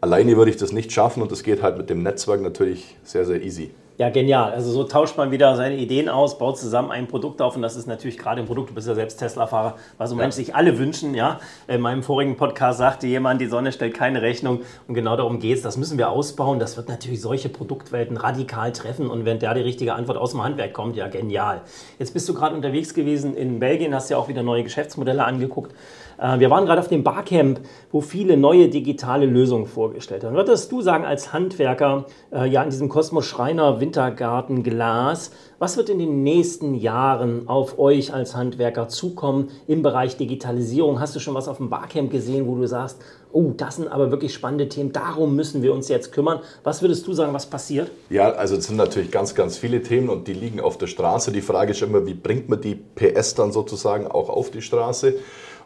alleine 0.00 0.36
würde 0.36 0.50
ich 0.50 0.56
das 0.56 0.72
nicht 0.72 0.92
schaffen 0.92 1.22
und 1.22 1.32
das 1.32 1.42
geht 1.42 1.62
halt 1.62 1.76
mit 1.78 1.90
dem 1.90 2.02
Netzwerk 2.02 2.42
natürlich 2.42 2.96
sehr, 3.04 3.24
sehr 3.24 3.42
easy. 3.42 3.70
Ja, 3.98 4.08
genial. 4.08 4.52
Also 4.52 4.72
so 4.72 4.84
tauscht 4.84 5.18
man 5.18 5.30
wieder 5.30 5.54
seine 5.54 5.76
Ideen 5.76 6.08
aus, 6.08 6.38
baut 6.38 6.58
zusammen 6.58 6.90
ein 6.90 7.08
Produkt 7.08 7.42
auf 7.42 7.56
und 7.56 7.62
das 7.62 7.76
ist 7.76 7.86
natürlich 7.86 8.16
gerade 8.16 8.40
im 8.40 8.46
Produkt, 8.46 8.70
du 8.70 8.74
bist 8.74 8.88
ja 8.88 8.94
selbst 8.94 9.18
Tesla-Fahrer, 9.18 9.76
was 9.98 10.10
im 10.10 10.16
Moment 10.16 10.32
ja. 10.32 10.36
sich 10.36 10.54
alle 10.54 10.78
wünschen. 10.78 11.14
Ja? 11.14 11.40
In 11.68 11.82
meinem 11.82 12.02
vorigen 12.02 12.36
Podcast 12.36 12.78
sagte 12.78 13.06
jemand, 13.06 13.42
die 13.42 13.46
Sonne 13.46 13.70
stellt 13.70 13.92
keine 13.92 14.22
Rechnung 14.22 14.60
und 14.88 14.94
genau 14.94 15.16
darum 15.16 15.40
geht 15.40 15.58
es. 15.58 15.62
Das 15.62 15.76
müssen 15.76 15.98
wir 15.98 16.08
ausbauen. 16.08 16.58
Das 16.58 16.78
wird 16.78 16.88
natürlich 16.88 17.20
solche 17.20 17.50
Produktwelten 17.50 18.16
radikal 18.16 18.72
treffen 18.72 19.10
und 19.10 19.26
wenn 19.26 19.38
da 19.38 19.52
die 19.52 19.60
richtige 19.60 19.92
Antwort 19.92 20.16
aus 20.16 20.30
dem 20.30 20.42
Handwerk 20.42 20.72
kommt, 20.72 20.96
ja 20.96 21.08
genial. 21.08 21.60
Jetzt 21.98 22.14
bist 22.14 22.26
du 22.28 22.34
gerade 22.34 22.56
unterwegs 22.56 22.94
gewesen 22.94 23.36
in 23.36 23.58
Belgien, 23.58 23.94
hast 23.94 24.08
ja 24.08 24.16
auch 24.16 24.28
wieder 24.28 24.42
neue 24.42 24.62
Geschäftsmodelle 24.62 25.22
angeguckt. 25.22 25.74
Äh, 26.22 26.38
wir 26.38 26.50
waren 26.50 26.64
gerade 26.64 26.80
auf 26.80 26.88
dem 26.88 27.02
Barcamp, 27.02 27.60
wo 27.90 28.00
viele 28.00 28.36
neue 28.36 28.68
digitale 28.68 29.26
Lösungen 29.26 29.66
vorgestellt 29.66 30.24
haben. 30.24 30.36
Würdest 30.36 30.70
du 30.70 30.80
sagen, 30.80 31.04
als 31.04 31.32
Handwerker, 31.32 32.06
äh, 32.32 32.48
ja, 32.48 32.62
in 32.62 32.70
diesem 32.70 32.88
Kosmos 32.88 33.26
Schreiner 33.26 33.80
Wintergarten 33.80 34.62
Glas, 34.62 35.32
was 35.58 35.76
wird 35.76 35.88
in 35.88 35.98
den 35.98 36.22
nächsten 36.22 36.74
Jahren 36.74 37.48
auf 37.48 37.78
euch 37.78 38.14
als 38.14 38.36
Handwerker 38.36 38.88
zukommen 38.88 39.48
im 39.66 39.82
Bereich 39.82 40.16
Digitalisierung? 40.16 41.00
Hast 41.00 41.16
du 41.16 41.20
schon 41.20 41.34
was 41.34 41.48
auf 41.48 41.56
dem 41.56 41.70
Barcamp 41.70 42.10
gesehen, 42.10 42.46
wo 42.46 42.54
du 42.54 42.66
sagst, 42.66 43.00
oh, 43.32 43.52
das 43.56 43.76
sind 43.76 43.88
aber 43.88 44.10
wirklich 44.10 44.34
spannende 44.34 44.68
Themen, 44.68 44.92
darum 44.92 45.34
müssen 45.34 45.62
wir 45.62 45.72
uns 45.72 45.88
jetzt 45.88 46.12
kümmern. 46.12 46.40
Was 46.64 46.82
würdest 46.82 47.06
du 47.06 47.14
sagen, 47.14 47.32
was 47.32 47.46
passiert? 47.46 47.90
Ja, 48.10 48.30
also 48.32 48.56
es 48.56 48.66
sind 48.66 48.76
natürlich 48.76 49.10
ganz, 49.10 49.34
ganz 49.34 49.56
viele 49.56 49.82
Themen 49.82 50.10
und 50.10 50.28
die 50.28 50.34
liegen 50.34 50.60
auf 50.60 50.76
der 50.78 50.86
Straße. 50.86 51.32
Die 51.32 51.40
Frage 51.40 51.72
ist 51.72 51.82
immer, 51.82 52.04
wie 52.06 52.14
bringt 52.14 52.48
man 52.48 52.60
die 52.60 52.74
PS 52.74 53.34
dann 53.34 53.52
sozusagen 53.52 54.06
auch 54.06 54.28
auf 54.28 54.50
die 54.50 54.62
Straße? 54.62 55.14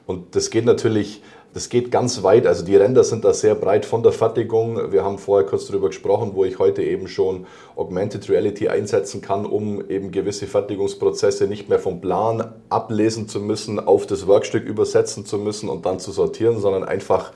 Und 0.07 0.37
das 0.37 0.51
geht 0.51 0.65
natürlich, 0.65 1.23
das 1.53 1.69
geht 1.69 1.91
ganz 1.91 2.23
weit. 2.23 2.47
Also 2.47 2.65
die 2.65 2.77
Ränder 2.77 3.03
sind 3.03 3.25
da 3.25 3.35
sehr 3.35 3.55
breit 3.55 3.85
von 3.85 4.03
der 4.03 4.13
Fertigung. 4.13 4.93
Wir 4.93 5.05
haben 5.05 5.19
vorher 5.19 5.47
kurz 5.47 5.67
darüber 5.67 5.89
gesprochen, 5.89 6.33
wo 6.35 6.45
ich 6.45 6.59
heute 6.59 6.83
eben 6.83 7.09
schon 7.09 7.47
Augmented 7.75 8.29
Reality 8.29 8.69
einsetzen 8.69 9.21
kann, 9.21 9.45
um 9.45 9.89
eben 9.91 10.13
gewisse 10.13 10.47
Fertigungsprozesse 10.47 11.49
nicht 11.49 11.69
mehr 11.69 11.81
vom 11.81 12.01
Plan 12.01 12.53
ablesen 12.69 13.29
zu 13.29 13.41
müssen, 13.41 13.81
auf 13.81 14.07
das 14.07 14.29
Werkstück 14.29 14.65
übersetzen 14.65 15.27
zu 15.27 15.39
müssen 15.39 15.69
und 15.69 15.87
dann 15.87 15.99
zu 15.99 16.13
sortieren, 16.13 16.61
sondern 16.61 16.85
einfach 16.85 17.33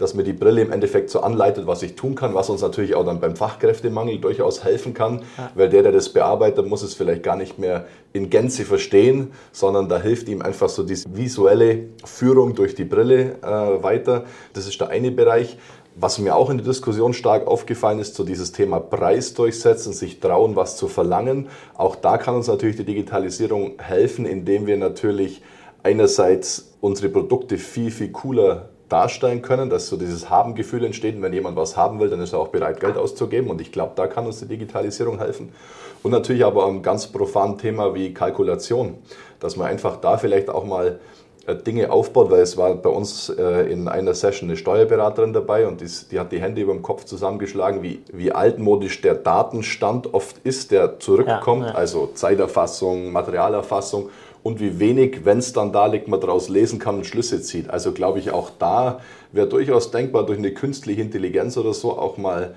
dass 0.00 0.14
mir 0.14 0.24
die 0.24 0.32
Brille 0.32 0.62
im 0.62 0.72
Endeffekt 0.72 1.10
so 1.10 1.20
anleitet, 1.20 1.66
was 1.66 1.82
ich 1.82 1.94
tun 1.94 2.14
kann, 2.14 2.34
was 2.34 2.48
uns 2.48 2.62
natürlich 2.62 2.94
auch 2.94 3.04
dann 3.04 3.20
beim 3.20 3.36
Fachkräftemangel 3.36 4.18
durchaus 4.18 4.64
helfen 4.64 4.94
kann, 4.94 5.22
ja. 5.36 5.50
weil 5.54 5.68
der, 5.68 5.82
der 5.82 5.92
das 5.92 6.08
bearbeitet, 6.08 6.66
muss 6.66 6.82
es 6.82 6.94
vielleicht 6.94 7.22
gar 7.22 7.36
nicht 7.36 7.58
mehr 7.58 7.84
in 8.14 8.30
Gänze 8.30 8.64
verstehen, 8.64 9.32
sondern 9.52 9.90
da 9.90 10.00
hilft 10.00 10.28
ihm 10.28 10.40
einfach 10.40 10.70
so 10.70 10.84
diese 10.84 11.04
visuelle 11.14 11.90
Führung 12.04 12.54
durch 12.54 12.74
die 12.74 12.84
Brille 12.84 13.36
äh, 13.42 13.82
weiter. 13.82 14.24
Das 14.54 14.66
ist 14.66 14.80
der 14.80 14.88
eine 14.88 15.10
Bereich. 15.10 15.58
Was 15.96 16.18
mir 16.18 16.34
auch 16.34 16.48
in 16.48 16.56
der 16.56 16.66
Diskussion 16.66 17.12
stark 17.12 17.46
aufgefallen 17.46 17.98
ist, 17.98 18.14
so 18.14 18.24
dieses 18.24 18.52
Thema 18.52 18.80
Preis 18.80 19.34
durchsetzen, 19.34 19.92
sich 19.92 20.18
trauen, 20.18 20.56
was 20.56 20.76
zu 20.78 20.88
verlangen. 20.88 21.48
Auch 21.76 21.94
da 21.94 22.16
kann 22.16 22.36
uns 22.36 22.46
natürlich 22.46 22.76
die 22.76 22.84
Digitalisierung 22.84 23.72
helfen, 23.78 24.24
indem 24.24 24.66
wir 24.66 24.78
natürlich 24.78 25.42
einerseits 25.82 26.72
unsere 26.80 27.10
Produkte 27.10 27.58
viel, 27.58 27.90
viel 27.90 28.12
cooler 28.12 28.69
darstellen 28.90 29.40
können, 29.40 29.70
dass 29.70 29.88
so 29.88 29.96
dieses 29.96 30.28
Haben-Gefühl 30.28 30.84
entsteht. 30.84 31.16
Und 31.16 31.22
wenn 31.22 31.32
jemand 31.32 31.56
was 31.56 31.76
haben 31.76 32.00
will, 32.00 32.10
dann 32.10 32.20
ist 32.20 32.34
er 32.34 32.40
auch 32.40 32.48
bereit, 32.48 32.80
Geld 32.80 32.98
auszugeben. 32.98 33.48
Und 33.48 33.60
ich 33.60 33.72
glaube, 33.72 33.92
da 33.96 34.06
kann 34.06 34.26
uns 34.26 34.40
die 34.40 34.46
Digitalisierung 34.46 35.18
helfen. 35.18 35.52
Und 36.02 36.10
natürlich 36.10 36.44
aber 36.44 36.66
ein 36.66 36.82
ganz 36.82 37.06
profanen 37.06 37.58
Thema 37.58 37.94
wie 37.94 38.12
Kalkulation, 38.12 38.98
dass 39.38 39.56
man 39.56 39.68
einfach 39.68 39.96
da 39.96 40.18
vielleicht 40.18 40.50
auch 40.50 40.64
mal 40.64 40.98
äh, 41.46 41.56
Dinge 41.56 41.90
aufbaut, 41.90 42.30
weil 42.30 42.40
es 42.40 42.56
war 42.56 42.74
bei 42.74 42.90
uns 42.90 43.28
äh, 43.28 43.70
in 43.70 43.88
einer 43.88 44.14
Session 44.14 44.48
eine 44.48 44.56
Steuerberaterin 44.56 45.32
dabei 45.32 45.66
und 45.66 45.80
die, 45.80 45.88
die, 46.10 46.18
hat 46.18 46.32
die 46.32 46.40
Hände 46.40 46.62
über 46.62 46.72
dem 46.72 46.82
Kopf 46.82 47.04
zusammengeschlagen, 47.04 47.82
wie, 47.82 48.02
wie 48.12 48.32
altmodisch 48.32 49.00
der 49.00 49.14
Datenstand 49.14 50.12
oft 50.12 50.38
ist, 50.38 50.70
der 50.70 50.98
zurückkommt, 50.98 51.62
ja, 51.62 51.68
ja. 51.70 51.74
also 51.74 52.08
Zeiterfassung, 52.14 53.12
Materialerfassung 53.12 54.10
und 54.42 54.60
wie 54.60 54.78
wenig, 54.78 55.24
wenn 55.24 55.38
es 55.38 55.52
dann 55.52 55.72
da 55.72 55.86
liegt, 55.86 56.08
man 56.08 56.20
daraus 56.20 56.48
lesen 56.48 56.78
kann 56.78 56.96
und 56.96 57.06
Schlüsse 57.06 57.42
zieht. 57.42 57.70
Also 57.70 57.92
glaube 57.92 58.18
ich, 58.18 58.30
auch 58.30 58.50
da 58.58 59.00
wäre 59.32 59.48
durchaus 59.48 59.90
denkbar, 59.90 60.24
durch 60.24 60.38
eine 60.38 60.52
künstliche 60.52 61.02
Intelligenz 61.02 61.56
oder 61.56 61.74
so 61.74 61.98
auch 61.98 62.16
mal 62.16 62.54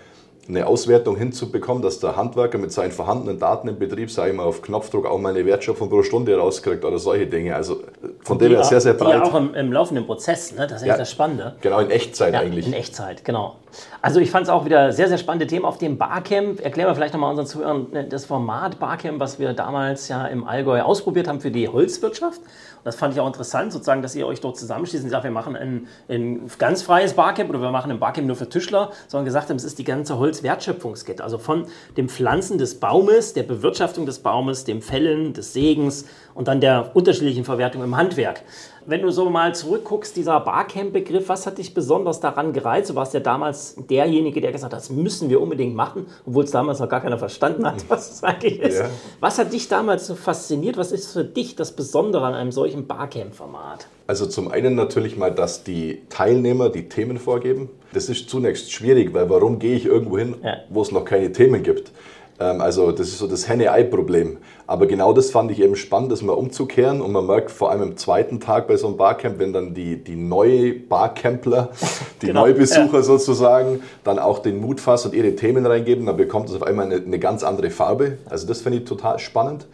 eine 0.48 0.68
Auswertung 0.68 1.16
hinzubekommen, 1.16 1.82
dass 1.82 2.00
der 2.00 2.18
Handwerker 2.18 2.58
mit 2.58 2.72
seinen 2.72 2.92
vorhandenen 2.92 3.40
Daten 3.40 3.70
im 3.70 3.80
Betrieb, 3.80 4.12
sage 4.12 4.32
ich 4.32 4.36
mal, 4.36 4.44
auf 4.44 4.62
Knopfdruck 4.62 5.06
auch 5.06 5.18
mal 5.18 5.30
eine 5.30 5.46
Wertschöpfung 5.46 5.90
pro 5.90 6.04
Stunde 6.04 6.38
rauskriegt 6.38 6.84
oder 6.84 7.00
solche 7.00 7.28
Dinge. 7.28 7.56
Also 7.56 7.82
von 8.24 8.38
dem 8.40 8.52
her 8.52 8.64
sehr, 8.64 8.82
sehr 8.82 8.94
breit. 8.94 9.16
Ja, 9.16 9.24
auch 9.24 9.36
im, 9.36 9.56
im, 9.56 9.72
laufenden 9.72 10.06
Prozess, 10.06 10.54
ne? 10.54 10.68
das 10.68 10.82
ist 10.82 10.88
ja, 10.88 10.98
das 10.98 11.12
Spannende. 11.12 11.56
Genau, 11.62 11.80
in 11.80 11.90
Echtzeit 11.90 12.34
ja, 12.34 12.42
eigentlich. 12.42 12.68
In 12.68 12.74
Echtzeit, 12.74 13.24
genau. 13.24 13.56
Also 14.02 14.20
ich 14.20 14.32
fand 14.32 14.44
es 14.44 14.50
auch 14.50 14.66
wieder 14.66 14.92
sehr, 14.92 15.08
sehr 15.08 15.18
spannende 15.18 15.48
Themen 15.48 15.66
auf 15.66 15.78
dem 15.78 15.98
Barcamp. 15.98 16.60
Erklären 16.60 16.90
wir 16.90 16.96
vielleicht 16.96 17.14
nochmal 17.14 17.30
unseren 17.30 17.48
Zuhörern 17.48 17.88
ne, 17.92 18.04
das 18.04 18.26
Format 18.26 18.80
Barcamp, 18.80 19.20
was 19.20 19.40
wir 19.40 19.54
damals 19.54 20.10
ja 20.10 20.28
im 20.28 20.46
Allgäu 20.46 20.82
ausprobiert 20.82 21.28
haben 21.28 21.40
für 21.40 21.52
die 21.52 21.70
Holzwirtschaft. 21.70 22.42
Das 22.84 22.98
fand 22.98 23.14
ich 23.14 23.20
auch 23.20 23.28
interessant, 23.28 23.72
sozusagen, 23.72 24.02
dass 24.02 24.14
ihr 24.14 24.28
euch 24.28 24.42
dort 24.42 24.58
zusammenschließt 24.58 25.06
und 25.06 25.10
sagt, 25.10 25.24
wir 25.24 25.32
machen 25.32 25.56
ein, 25.56 25.88
ein 26.10 26.52
ganz 26.60 26.82
freies 26.82 27.14
Barcamp 27.14 27.50
oder 27.50 27.62
wir 27.62 27.72
machen 27.72 27.92
ein 27.92 28.00
Barcamp 28.00 28.28
nur 28.28 28.36
für 28.36 28.50
Tischler, 28.50 28.92
sondern 29.08 29.26
gesagt 29.26 29.50
haben, 29.50 29.56
es 29.56 29.64
ist 29.64 29.80
die 29.80 29.86
ganze 29.86 30.20
Holzwertschöpfungskette. 30.34 31.24
Also 31.24 31.38
von 31.38 31.66
dem 31.98 32.10
Pflanzen 32.10 32.58
des 32.58 32.80
Baumes, 32.80 33.34
der 33.34 33.44
Bewirtschaftung 33.44 34.06
des 34.06 34.20
Baumes, 34.20 34.64
dem 34.64 34.82
Fällen, 34.82 35.34
des 35.34 35.54
Segens 35.54 36.06
und 36.34 36.48
dann 36.48 36.62
der 36.62 36.92
unterschiedlichen 36.96 37.46
Verwertung 37.46 37.84
im 37.84 37.96
Handwerk. 37.96 38.42
Wenn 38.86 39.02
du 39.02 39.12
so 39.12 39.30
mal 39.30 39.56
zurückguckst, 39.56 40.16
dieser 40.18 40.40
Barcamp-Begriff, 40.42 41.30
was 41.30 41.48
hat 41.48 41.58
dich 41.58 41.74
besonders 41.74 42.20
daran 42.20 42.52
gereizt? 42.52 42.90
Du 42.90 42.96
warst 42.96 43.14
ja 43.14 43.22
damals 43.22 43.76
derjenige, 43.90 44.42
der 44.42 44.52
gesagt 44.52 44.74
hat, 44.74 44.80
das 44.80 44.90
müssen 44.90 45.30
wir 45.30 45.40
unbedingt 45.40 45.74
machen, 45.74 46.08
obwohl 46.26 46.44
es 46.44 46.52
damals 46.52 46.80
noch 46.80 46.90
gar 46.90 47.00
keiner 47.00 47.18
verstanden 47.18 47.66
hat, 47.66 47.86
was 47.88 48.12
es 48.12 48.24
eigentlich 48.24 48.60
ist. 48.60 48.80
Ja. 48.80 48.90
Was 49.22 49.38
hat 49.38 49.54
dich 49.54 49.70
damals 49.70 50.08
so 50.08 50.16
fasziniert? 50.16 50.76
Was 50.76 50.92
ist 50.92 51.14
für 51.14 51.24
dich 51.24 51.56
das 51.56 51.72
Besondere 51.74 52.26
an 52.26 52.34
einem 52.34 52.52
solchen 52.52 52.88
Barcamp-Format? 52.88 53.88
Also 54.08 54.26
zum 54.26 54.50
einen 54.50 54.76
natürlich 54.76 55.16
mal, 55.16 55.32
dass 55.32 55.64
die 55.64 56.02
Teilnehmer 56.10 56.70
die 56.70 56.90
Themen 56.90 57.18
vorgeben. 57.18 57.70
Das 57.94 58.10
ist 58.10 58.30
zunächst 58.30 58.72
schwierig, 58.72 59.14
weil 59.14 59.30
warum 59.30 59.60
gehe 59.60 59.76
ich 59.76 59.86
irgendwo 59.86 60.18
hin, 60.18 60.36
ja. 60.44 60.58
wo 60.70 60.82
es 60.82 60.92
noch 60.92 61.06
keine 61.06 61.32
Themen 61.32 61.64
gibt? 61.64 61.92
Ähm, 62.40 62.62
also 62.62 62.92
das 62.92 63.08
ist 63.08 63.20
so 63.20 63.28
das 63.28 63.48
Henne-Ei-Problem. 63.48 64.38
Aber 64.66 64.88
genau 64.88 65.14
das 65.14 65.32
fand 65.32 65.52
ich 65.52 65.62
eben 65.62 65.76
spannend, 65.76 66.12
das 66.12 66.22
mal 66.22 66.34
umzukehren. 66.34 67.02
Und 67.02 67.12
man 67.12 67.26
merkt 67.26 67.52
vor 67.52 67.72
allem 67.72 67.84
im 67.84 67.98
zweiten 67.98 68.40
Tag 68.40 68.68
bei 68.68 68.78
so 68.78 68.88
einem 68.88 68.98
Barcamp, 68.98 69.40
wenn 69.40 69.54
dann 69.54 69.74
die, 69.74 70.04
die 70.04 70.16
neue 70.16 70.74
Barcampler, 70.74 71.70
die 72.22 72.28
genau, 72.28 72.42
Neubesucher 72.42 72.98
ja. 72.98 73.04
sozusagen, 73.04 73.82
dann 74.04 74.20
auch 74.20 74.40
den 74.40 74.60
Mut 74.60 74.80
fassen 74.80 75.10
und 75.12 75.16
ihre 75.16 75.36
Themen 75.36 75.66
reingeben, 75.66 76.06
dann 76.06 76.18
bekommt 76.18 76.50
es 76.50 76.56
auf 76.56 76.64
einmal 76.64 76.86
eine, 76.86 76.96
eine 76.96 77.20
ganz 77.20 77.44
andere 77.44 77.70
Farbe. 77.70 78.18
Also 78.30 78.48
das 78.48 78.62
finde 78.62 78.80
ich 78.80 78.86
total 78.86 79.20
spannend. 79.20 79.68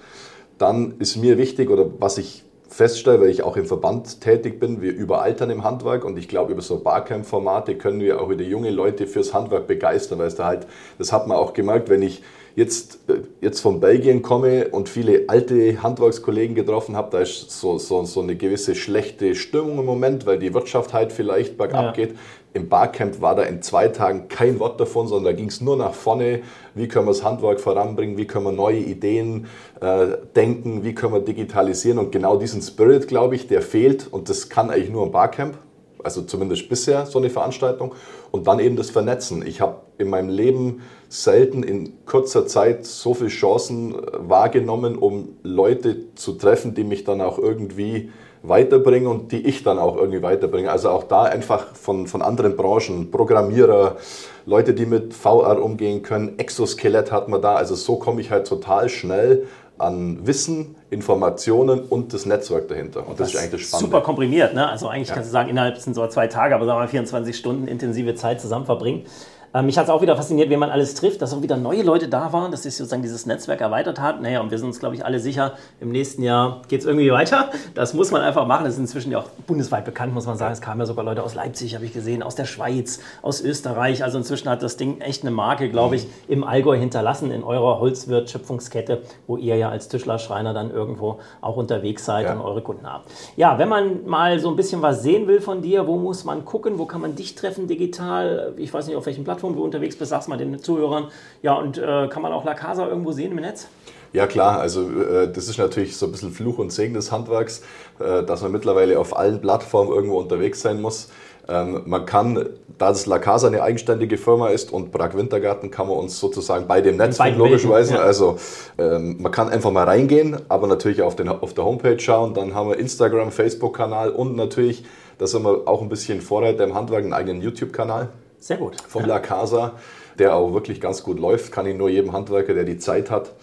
Dann 0.58 0.96
ist 1.00 1.16
mir 1.16 1.38
wichtig, 1.38 1.70
oder 1.70 1.86
was 2.00 2.18
ich 2.18 2.44
feststelle, 2.70 3.20
weil 3.20 3.30
ich 3.30 3.44
auch 3.44 3.58
im 3.58 3.66
Verband 3.66 4.22
tätig 4.22 4.60
bin, 4.60 4.82
wir 4.82 4.94
überaltern 4.94 5.50
im 5.50 5.64
Handwerk 5.64 6.06
und 6.06 6.18
ich 6.18 6.28
glaube, 6.28 6.54
über 6.54 6.62
so 6.62 6.80
Barcamp-Formate 6.80 7.76
können 7.76 8.00
wir 8.00 8.22
auch 8.22 8.30
wieder 8.30 8.44
junge 8.44 8.70
Leute 8.70 9.08
fürs 9.08 9.34
Handwerk 9.34 9.68
begeistern, 9.68 10.20
weil 10.20 10.28
es 10.28 10.36
da 10.36 10.46
halt, 10.46 10.68
das 10.98 11.12
hat 11.12 11.28
man 11.28 11.38
auch 11.38 11.54
gemerkt, 11.54 11.90
wenn 11.90 12.02
ich 12.02 12.22
jetzt, 12.56 13.00
äh, 13.10 13.22
jetzt 13.42 13.62
von 13.62 13.80
Belgien 13.80 14.22
komme 14.22 14.68
und 14.70 14.90
viele 14.90 15.24
alte 15.28 15.82
Handwerkskollegen 15.82 16.56
getroffen 16.56 16.96
habe, 16.96 17.10
da 17.12 17.20
ist 17.20 17.52
so, 17.52 17.78
so, 17.78 18.04
so 18.06 18.22
eine 18.22 18.36
gewisse 18.36 18.76
schlechte 18.76 19.34
Stimmung 19.36 19.80
im 19.80 19.86
Moment, 19.86 20.26
weil 20.26 20.38
die 20.38 20.54
Wirtschaft 20.54 20.94
halt 20.94 21.12
vielleicht 21.12 21.58
bergab 21.58 21.86
ja. 21.86 21.92
geht. 21.92 22.16
Im 22.54 22.68
Barcamp 22.68 23.22
war 23.22 23.36
da 23.36 23.44
in 23.44 23.62
zwei 23.62 23.90
Tagen 23.90 24.28
kein 24.28 24.60
Wort 24.60 24.80
davon, 24.80 25.08
sondern 25.08 25.34
da 25.34 25.38
ging 25.38 25.50
es 25.50 25.62
nur 25.62 25.78
nach 25.78 25.94
vorne. 25.94 26.42
Wie 26.74 26.88
können 26.88 27.06
wir 27.06 27.12
das 27.12 27.24
Handwerk 27.24 27.60
voranbringen? 27.60 28.18
Wie 28.18 28.26
können 28.26 28.46
wir 28.46 28.52
neue 28.52 28.80
Ideen 28.80 29.46
äh, 29.82 30.18
denken? 30.36 30.84
Wie 30.84 30.96
können 30.96 31.14
wir 31.14 31.20
digitalisieren? 31.20 32.00
Und 32.00 32.12
genau 32.12 32.38
diesen 32.38 32.64
Spirit, 32.64 33.08
glaube 33.08 33.36
ich, 33.36 33.48
der 33.48 33.62
fehlt. 33.62 34.08
Und 34.12 34.30
das 34.30 34.50
kann 34.50 34.72
eigentlich 34.72 34.90
nur 34.90 35.06
im 35.06 35.12
Barcamp. 35.12 35.60
Also 36.04 36.24
zumindest 36.24 36.70
bisher 36.70 37.06
so 37.06 37.20
eine 37.20 37.30
Veranstaltung. 37.30 37.94
Und 38.32 38.48
dann 38.48 38.60
eben 38.60 38.76
das 38.76 38.90
Vernetzen. 38.90 39.46
Ich 39.46 39.62
habe 39.62 39.82
in 40.00 40.10
meinem 40.10 40.30
Leben 40.30 40.82
selten 41.08 41.62
in 41.62 42.06
kurzer 42.06 42.48
Zeit 42.48 42.86
so 42.86 43.14
viele 43.14 43.30
Chancen 43.30 43.94
äh, 43.94 43.98
wahrgenommen, 44.14 44.98
um 44.98 45.36
Leute 45.44 46.16
zu 46.16 46.34
treffen, 46.34 46.74
die 46.74 46.84
mich 46.84 47.04
dann 47.04 47.22
auch 47.22 47.38
irgendwie 47.38 48.10
weiterbringen 48.44 49.08
und 49.08 49.32
die 49.32 49.46
ich 49.46 49.64
dann 49.64 49.80
auch 49.80 49.98
irgendwie 49.98 50.22
weiterbringe. 50.22 50.72
Also 50.72 50.90
auch 50.90 51.04
da 51.04 51.24
einfach 51.24 51.76
von, 51.76 52.08
von 52.08 52.22
anderen 52.22 52.56
Branchen, 52.56 53.12
Programmierer, 53.12 53.98
Leute, 54.46 54.74
die 54.74 54.86
mit 54.86 55.14
VR 55.14 55.62
umgehen 55.62 56.02
können, 56.02 56.40
Exoskelett 56.40 57.12
hat 57.12 57.28
man 57.28 57.42
da. 57.42 57.56
Also 57.56 57.76
so 57.76 57.98
komme 57.98 58.22
ich 58.22 58.32
halt 58.32 58.48
total 58.48 58.90
schnell 58.90 59.48
an 59.78 60.26
Wissen, 60.26 60.76
Informationen 60.90 61.82
und 61.82 62.14
das 62.14 62.26
Netzwerk 62.26 62.68
dahinter. 62.68 63.02
Und 63.02 63.20
das, 63.20 63.32
das 63.32 63.34
ist 63.34 63.36
eigentlich 63.40 63.52
das 63.52 63.62
Spannende. 63.62 63.92
Super 63.92 64.04
komprimiert, 64.04 64.54
ne? 64.54 64.68
Also 64.68 64.88
eigentlich 64.88 65.08
ja. 65.08 65.16
kannst 65.16 65.30
du 65.30 65.32
sagen, 65.32 65.50
innerhalb 65.50 65.78
sind 65.78 65.94
so 65.94 66.06
zwei 66.08 66.28
Tage, 66.28 66.56
aber 66.56 66.66
sagen 66.66 66.78
wir 66.78 66.84
mal 66.84 66.88
24 66.90 67.36
Stunden 67.36 67.68
intensive 67.68 68.16
Zeit 68.16 68.42
zusammen 68.42 68.66
verbringen. 68.66 69.06
Ähm, 69.54 69.66
mich 69.66 69.78
hat 69.78 69.86
es 69.86 69.90
auch 69.90 70.02
wieder 70.02 70.16
fasziniert, 70.16 70.50
wie 70.52 70.58
man 70.58 70.70
alles 70.70 70.94
trifft, 70.94 71.22
dass 71.24 71.34
auch 71.34 71.42
wieder 71.42 71.58
neue 71.58 71.82
Leute 71.82 72.08
da 72.08 72.32
waren, 72.34 72.52
dass 72.52 72.64
sich 72.64 72.76
sozusagen 72.76 73.02
dieses 73.02 73.26
Netzwerk 73.26 73.62
erweitert 73.62 74.00
hat. 74.00 74.22
Naja, 74.22 74.42
und 74.42 74.52
wir 74.52 74.60
sind 74.60 74.68
uns, 74.68 74.80
glaube 74.80 74.96
ich, 74.96 75.04
alle 75.04 75.20
sicher, 75.20 75.54
im 75.80 75.92
nächsten 75.92 76.22
Jahr 76.22 76.62
geht 76.68 76.82
es 76.82 76.86
irgendwie 76.86 77.12
weiter. 77.12 77.50
Das 77.74 77.96
muss 77.96 78.12
man 78.12 78.22
einfach 78.22 78.46
machen. 78.46 78.66
Das 78.66 78.74
ist 78.74 78.80
inzwischen 78.80 79.12
ja 79.12 79.20
auch 79.20 79.30
bundesweit 79.48 79.86
bekannt, 79.86 80.14
muss 80.14 80.28
man 80.28 80.38
sagen. 80.38 80.54
Es 80.54 80.62
kamen 80.62 80.80
ja 80.80 80.86
sogar 80.86 81.04
Leute 81.04 81.24
aus 81.24 81.34
Leipzig, 81.34 81.74
habe 81.74 81.86
ich 81.86 81.94
gesehen, 81.94 82.22
aus 82.22 82.36
der 82.36 82.46
Schweiz, 82.46 83.00
aus 83.24 83.42
Österreich. 83.42 84.04
Also 84.04 84.20
inzwischen 84.20 84.50
hat 84.50 84.62
das 84.62 84.78
Ding 84.78 85.02
echt 85.02 85.24
eine 85.24 85.32
Marke, 85.32 85.70
glaube 85.70 85.96
ich, 85.96 86.08
im 86.28 86.44
Allgäu 86.44 86.78
hinterlassen, 86.78 87.32
in 87.32 87.44
eurer 87.44 87.80
Holzwertschöpfungskette, 87.80 89.02
wo 89.26 89.38
ihr 89.38 89.56
ja 89.56 89.70
als 89.70 89.88
Tischler, 89.88 90.20
Schreiner 90.20 90.54
dann 90.54 90.70
irgendwo 90.70 91.20
auch 91.42 91.56
unterwegs 91.56 92.06
seid 92.06 92.28
ja. 92.28 92.34
und 92.34 92.42
eure 92.42 92.62
Kunden 92.62 92.86
habt. 92.86 93.10
Ja, 93.36 93.58
wenn 93.58 93.70
man 93.70 94.06
mal 94.06 94.40
so 94.40 94.50
ein 94.50 94.56
bisschen 94.56 94.84
was 94.84 95.02
sehen 95.02 95.28
will 95.28 95.42
von 95.42 95.64
dir, 95.64 95.88
wo 95.88 95.98
muss 95.98 96.24
man 96.24 96.46
gucken? 96.46 96.78
Wo 96.78 96.86
kann 96.86 97.02
man 97.02 97.16
dich 97.16 97.34
treffen 97.34 97.68
digital? 97.68 98.54
Ich 98.58 98.72
weiß 98.72 98.86
nicht, 98.86 98.96
auf 98.96 99.08
welchen 99.08 99.24
Plattformen 99.24 99.39
Plattform 99.40 99.56
du 99.56 99.64
unterwegs 99.64 99.96
bist, 99.96 100.10
sagst 100.10 100.28
mal 100.28 100.38
den 100.38 100.60
Zuhörern. 100.60 101.08
Ja, 101.42 101.54
und 101.54 101.78
äh, 101.78 102.08
kann 102.10 102.22
man 102.22 102.34
auch 102.34 102.44
La 102.44 102.54
Casa 102.54 102.88
irgendwo 102.88 103.12
sehen 103.12 103.32
im 103.32 103.38
Netz? 103.38 103.68
Ja 104.12 104.28
klar, 104.28 104.60
also 104.60 104.82
äh, 104.82 105.32
das 105.32 105.48
ist 105.48 105.58
natürlich 105.60 105.96
so 105.96 106.08
ein 106.08 106.12
bisschen 106.12 106.32
Fluch 106.32 106.58
und 106.58 106.72
Segen 106.72 106.96
des 106.96 107.12
Handwerks, 107.12 107.62
äh, 108.00 108.24
dass 108.24 108.42
man 108.42 108.52
mittlerweile 108.52 109.00
auf 109.00 109.16
allen 109.16 109.40
Plattformen 109.40 109.92
irgendwo 109.92 110.18
unterwegs 110.18 110.62
sein 110.62 110.82
muss. 110.82 111.10
Ähm, 111.48 111.84
man 111.86 112.06
kann, 112.06 112.50
da 112.78 112.90
das 112.90 113.06
La 113.06 113.20
Casa 113.20 113.48
eine 113.48 113.62
eigenständige 113.62 114.18
Firma 114.18 114.50
ist 114.50 114.74
und 114.74 114.92
Prag 114.92 115.16
Wintergarten, 115.16 115.72
kann 115.72 115.88
man 115.88 115.98
uns 115.98 116.20
sozusagen 116.20 116.68
bei 116.68 116.82
dem 116.82 116.98
Netz 116.98 117.20
logischerweise. 117.38 117.96
Ja. 117.96 118.02
Also 118.02 118.38
ähm, 118.78 119.18
man 119.20 119.32
kann 119.32 119.50
einfach 119.50 119.72
mal 119.72 119.86
reingehen, 119.86 120.38
aber 120.50 120.68
natürlich 120.68 121.02
auf, 121.02 121.16
den, 121.16 121.30
auf 121.30 121.54
der 121.54 121.64
Homepage 121.64 122.00
schauen. 122.00 122.34
Dann 122.34 122.56
haben 122.56 122.70
wir 122.70 122.78
Instagram, 122.78 123.32
Facebook-Kanal 123.32 124.10
und 124.10 124.36
natürlich, 124.36 124.84
da 125.18 125.28
sind 125.28 125.44
wir 125.44 125.68
auch 125.68 125.82
ein 125.82 125.90
bisschen 125.90 126.22
Vorreiter 126.22 126.64
im 126.64 126.74
Handwerk, 126.74 127.04
einen 127.04 127.14
eigenen 127.14 127.42
YouTube-Kanal. 127.42 128.10
Sehr 128.40 128.58
gut. 128.58 128.78
Vom 128.88 129.06
La 129.06 129.20
Casa, 129.20 129.74
der 130.18 130.34
auch 130.36 130.54
wirklich 130.54 130.80
ganz 130.80 131.04
gut 131.04 131.20
läuft. 131.20 131.52
Kann 131.52 131.66
ich 131.66 131.76
nur 131.76 131.90
jedem 131.90 132.14
Handwerker, 132.14 132.54
der 132.54 132.64
die 132.64 132.78
Zeit 132.78 133.12
hat, 133.12 133.34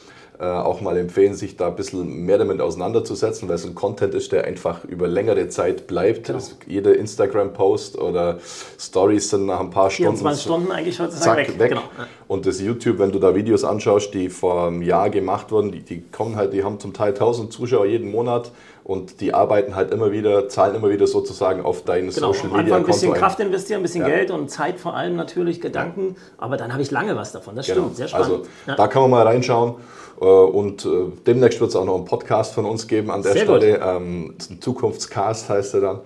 auch 0.44 0.80
mal 0.80 0.96
empfehlen, 0.96 1.34
sich 1.34 1.56
da 1.56 1.68
ein 1.68 1.76
bisschen 1.76 2.24
mehr 2.24 2.38
damit 2.38 2.60
auseinanderzusetzen, 2.60 3.48
weil 3.48 3.56
es 3.56 3.64
ein 3.64 3.74
Content 3.74 4.14
ist, 4.14 4.32
der 4.32 4.44
einfach 4.44 4.84
über 4.84 5.08
längere 5.08 5.48
Zeit 5.48 5.86
bleibt. 5.86 6.26
Genau. 6.26 6.38
jeder 6.66 6.96
Instagram-Post 6.96 7.98
oder 7.98 8.38
Stories 8.78 9.30
sind 9.30 9.46
nach 9.46 9.60
ein 9.60 9.70
paar 9.70 9.90
Stunden. 9.90 10.16
24 10.16 10.42
Stunden 10.42 10.72
eigentlich 10.72 10.96
zack, 10.96 11.36
weg. 11.38 11.58
weg. 11.58 11.68
Genau. 11.70 11.82
Und 12.28 12.44
das 12.46 12.60
YouTube, 12.60 12.98
wenn 12.98 13.12
du 13.12 13.18
da 13.18 13.34
Videos 13.34 13.64
anschaust, 13.64 14.12
die 14.14 14.28
vor 14.28 14.66
einem 14.66 14.82
Jahr 14.82 15.10
gemacht 15.10 15.50
wurden, 15.52 15.72
die, 15.72 15.80
die 15.82 16.02
kommen 16.10 16.36
halt, 16.36 16.52
die 16.52 16.64
haben 16.64 16.78
zum 16.80 16.92
Teil 16.92 17.10
1000 17.10 17.52
Zuschauer 17.52 17.86
jeden 17.86 18.10
Monat 18.10 18.50
und 18.86 19.20
die 19.20 19.34
arbeiten 19.34 19.74
halt 19.74 19.90
immer 19.92 20.12
wieder, 20.12 20.48
zahlen 20.48 20.76
immer 20.76 20.90
wieder 20.90 21.06
sozusagen 21.06 21.64
auf 21.64 21.82
dein 21.82 22.08
genau, 22.10 22.32
Social 22.32 22.50
am 22.50 22.56
Media 22.58 22.76
Anfang 22.76 22.80
ein 22.80 22.86
bisschen 22.86 23.08
Konto 23.10 23.20
Kraft 23.20 23.40
investieren, 23.40 23.80
ein 23.80 23.82
bisschen 23.82 24.02
Ja. 24.02 24.08
Geld 24.08 24.30
und 24.30 24.48
Zeit 24.48 24.78
vor 24.78 24.94
allem 24.94 25.16
natürlich, 25.16 25.60
Gedanken, 25.60 26.16
aber 26.38 26.56
dann 26.56 26.72
habe 26.72 26.82
ich 26.82 26.90
lange 26.92 27.16
was 27.16 27.32
davon. 27.32 27.56
Das 27.56 27.66
Genau. 27.66 27.80
stimmt, 27.80 27.96
sehr 27.96 28.08
spannend. 28.08 28.30
Also 28.30 28.46
ja. 28.66 28.76
da 28.76 28.86
kann 28.86 29.02
man 29.02 29.10
mal 29.10 29.26
reinschauen. 29.26 29.74
Äh, 30.20 30.24
Und 30.24 30.84
äh, 30.84 30.88
demnächst 31.26 31.60
wird 31.60 31.70
es 31.70 31.76
auch 31.76 31.84
noch 31.84 31.96
einen 31.96 32.04
Podcast 32.04 32.54
von 32.54 32.64
uns 32.64 32.86
geben 32.86 33.10
an 33.10 33.22
der 33.22 33.32
Sehr. 33.32 33.44
Stelle. 33.44 33.80
Ähm, 33.82 34.34
Zukunftscast 34.60 35.48
heißt 35.48 35.74
er 35.74 35.80
dann. 35.80 35.98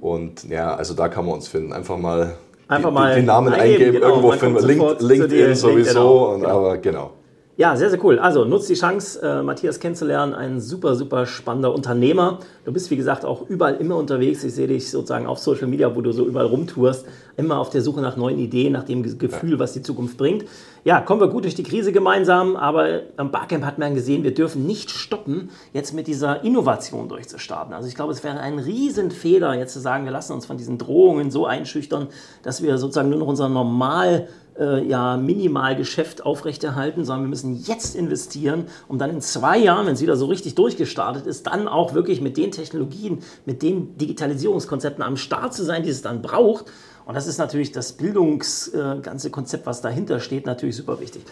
Und 0.00 0.48
ja, 0.48 0.74
also 0.74 0.94
da 0.94 1.08
kann 1.08 1.26
man 1.26 1.34
uns 1.34 1.48
finden. 1.48 1.72
Einfach 1.72 1.98
mal, 1.98 2.36
Einfach 2.68 2.88
die, 2.88 2.94
mal 2.94 3.14
die, 3.16 3.22
Namen 3.22 3.52
eingeben, 3.52 3.72
eingeben. 3.72 3.92
genau. 3.94 4.08
Irgendwo 4.08 4.32
finden 4.32 4.66
Link, 4.66 4.80
sofort 4.80 5.00
zu 5.00 5.06
LinkedIn 5.06 5.54
sowieso. 5.54 5.92
Genau. 5.92 6.34
Und, 6.34 6.46
Aber 6.46 6.78
genau. 6.78 7.10
Ja, 7.56 7.76
sehr, 7.76 7.90
sehr 7.90 8.02
cool. 8.02 8.18
Also 8.18 8.46
nutzt 8.46 8.70
die 8.70 8.74
Chance, 8.74 9.20
äh, 9.22 9.42
Matthias 9.42 9.80
kennenzulernen. 9.80 10.32
Ein 10.32 10.60
super, 10.62 10.94
super 10.94 11.26
spannender 11.26 11.74
Unternehmer. 11.74 12.38
Du 12.64 12.72
bist, 12.72 12.90
wie 12.90 12.96
gesagt, 12.96 13.26
auch 13.26 13.50
überall 13.50 13.74
immer 13.74 13.96
unterwegs. 13.96 14.42
Ich 14.44 14.54
sehe 14.54 14.66
dich 14.66 14.90
sozusagen 14.90 15.26
auf 15.26 15.38
Social 15.40 15.66
Media, 15.66 15.94
wo 15.94 16.00
du 16.00 16.10
so 16.12 16.24
überall 16.24 16.46
rumtourst. 16.46 17.04
Immer 17.36 17.58
auf 17.58 17.68
der 17.68 17.82
Suche 17.82 18.00
nach 18.00 18.16
neuen 18.16 18.38
Ideen, 18.38 18.72
nach 18.72 18.84
dem 18.84 19.02
Ge- 19.02 19.16
Gefühl, 19.16 19.58
was 19.58 19.74
die 19.74 19.82
Zukunft 19.82 20.16
bringt. 20.16 20.46
Ja, 20.84 21.02
kommen 21.02 21.20
wir 21.20 21.28
gut 21.28 21.44
durch 21.44 21.54
die 21.54 21.62
Krise 21.62 21.92
gemeinsam. 21.92 22.56
Aber 22.56 23.00
am 23.18 23.30
Barcamp 23.30 23.66
hat 23.66 23.78
man 23.78 23.94
gesehen, 23.94 24.22
wir 24.22 24.32
dürfen 24.32 24.64
nicht 24.66 24.90
stoppen, 24.90 25.50
jetzt 25.74 25.92
mit 25.92 26.06
dieser 26.06 26.42
Innovation 26.42 27.10
durchzustarten. 27.10 27.74
Also 27.74 27.88
ich 27.88 27.94
glaube, 27.94 28.12
es 28.12 28.24
wäre 28.24 28.40
ein 28.40 28.58
Riesenfehler, 28.58 29.52
jetzt 29.54 29.74
zu 29.74 29.80
sagen, 29.80 30.06
wir 30.06 30.12
lassen 30.12 30.32
uns 30.32 30.46
von 30.46 30.56
diesen 30.56 30.78
Drohungen 30.78 31.30
so 31.30 31.44
einschüchtern, 31.44 32.06
dass 32.42 32.62
wir 32.62 32.78
sozusagen 32.78 33.10
nur 33.10 33.18
noch 33.18 33.26
unser 33.26 33.50
normal 33.50 34.28
äh, 34.60 34.84
ja, 34.86 35.16
Minimalgeschäft 35.16 36.24
aufrechterhalten, 36.24 37.04
sondern 37.04 37.24
wir 37.24 37.30
müssen 37.30 37.56
jetzt 37.64 37.96
investieren, 37.96 38.66
um 38.86 38.98
dann 38.98 39.10
in 39.10 39.20
zwei 39.20 39.58
Jahren, 39.58 39.86
wenn 39.86 39.94
es 39.94 40.02
wieder 40.02 40.16
so 40.16 40.26
richtig 40.26 40.54
durchgestartet 40.54 41.26
ist, 41.26 41.46
dann 41.46 41.66
auch 41.66 41.94
wirklich 41.94 42.20
mit 42.20 42.36
den 42.36 42.50
Technologien, 42.52 43.20
mit 43.46 43.62
den 43.62 43.96
Digitalisierungskonzepten 43.98 45.02
am 45.02 45.16
Start 45.16 45.54
zu 45.54 45.64
sein, 45.64 45.82
die 45.82 45.90
es 45.90 46.02
dann 46.02 46.22
braucht. 46.22 46.66
Und 47.06 47.14
das 47.14 47.26
ist 47.26 47.38
natürlich 47.38 47.72
das 47.72 47.94
Bildungs 47.94 48.68
äh, 48.68 49.30
Konzept, 49.30 49.66
was 49.66 49.80
dahinter 49.80 50.20
steht, 50.20 50.46
natürlich 50.46 50.76
super 50.76 51.00
wichtig. 51.00 51.22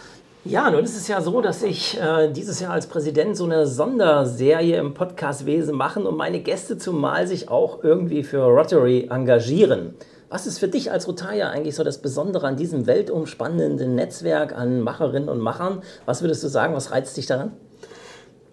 Ja, 0.45 0.71
nun 0.71 0.83
ist 0.83 0.95
es 0.95 1.07
ja 1.09 1.21
so, 1.21 1.41
dass 1.41 1.63
ich 1.63 1.99
äh, 1.99 2.31
dieses 2.31 2.61
Jahr 2.61 2.71
als 2.71 2.87
Präsident 2.87 3.35
so 3.35 3.43
eine 3.43 3.67
Sonderserie 3.67 4.77
im 4.77 4.93
Podcastwesen 4.93 5.75
machen 5.75 6.05
und 6.05 6.15
meine 6.15 6.39
Gäste 6.39 6.77
zumal 6.77 7.27
sich 7.27 7.49
auch 7.49 7.83
irgendwie 7.83 8.23
für 8.23 8.43
Rotary 8.43 9.09
engagieren. 9.11 9.95
Was 10.31 10.45
ist 10.45 10.59
für 10.59 10.67
dich 10.67 10.91
als 10.91 11.07
Rotarier 11.07 11.49
eigentlich 11.49 11.73
so 11.73 11.83
das 11.83 11.97
Besondere 11.97 12.45
an 12.45 12.55
diesem 12.55 12.85
weltumspannenden 12.85 13.95
Netzwerk 13.95 14.55
an 14.55 14.81
Macherinnen 14.81 15.27
und 15.27 15.39
Machern? 15.39 15.81
Was 16.05 16.21
würdest 16.21 16.43
du 16.43 16.49
sagen, 16.49 16.75
was 16.75 16.91
reizt 16.91 17.17
dich 17.17 17.25
daran? 17.25 17.53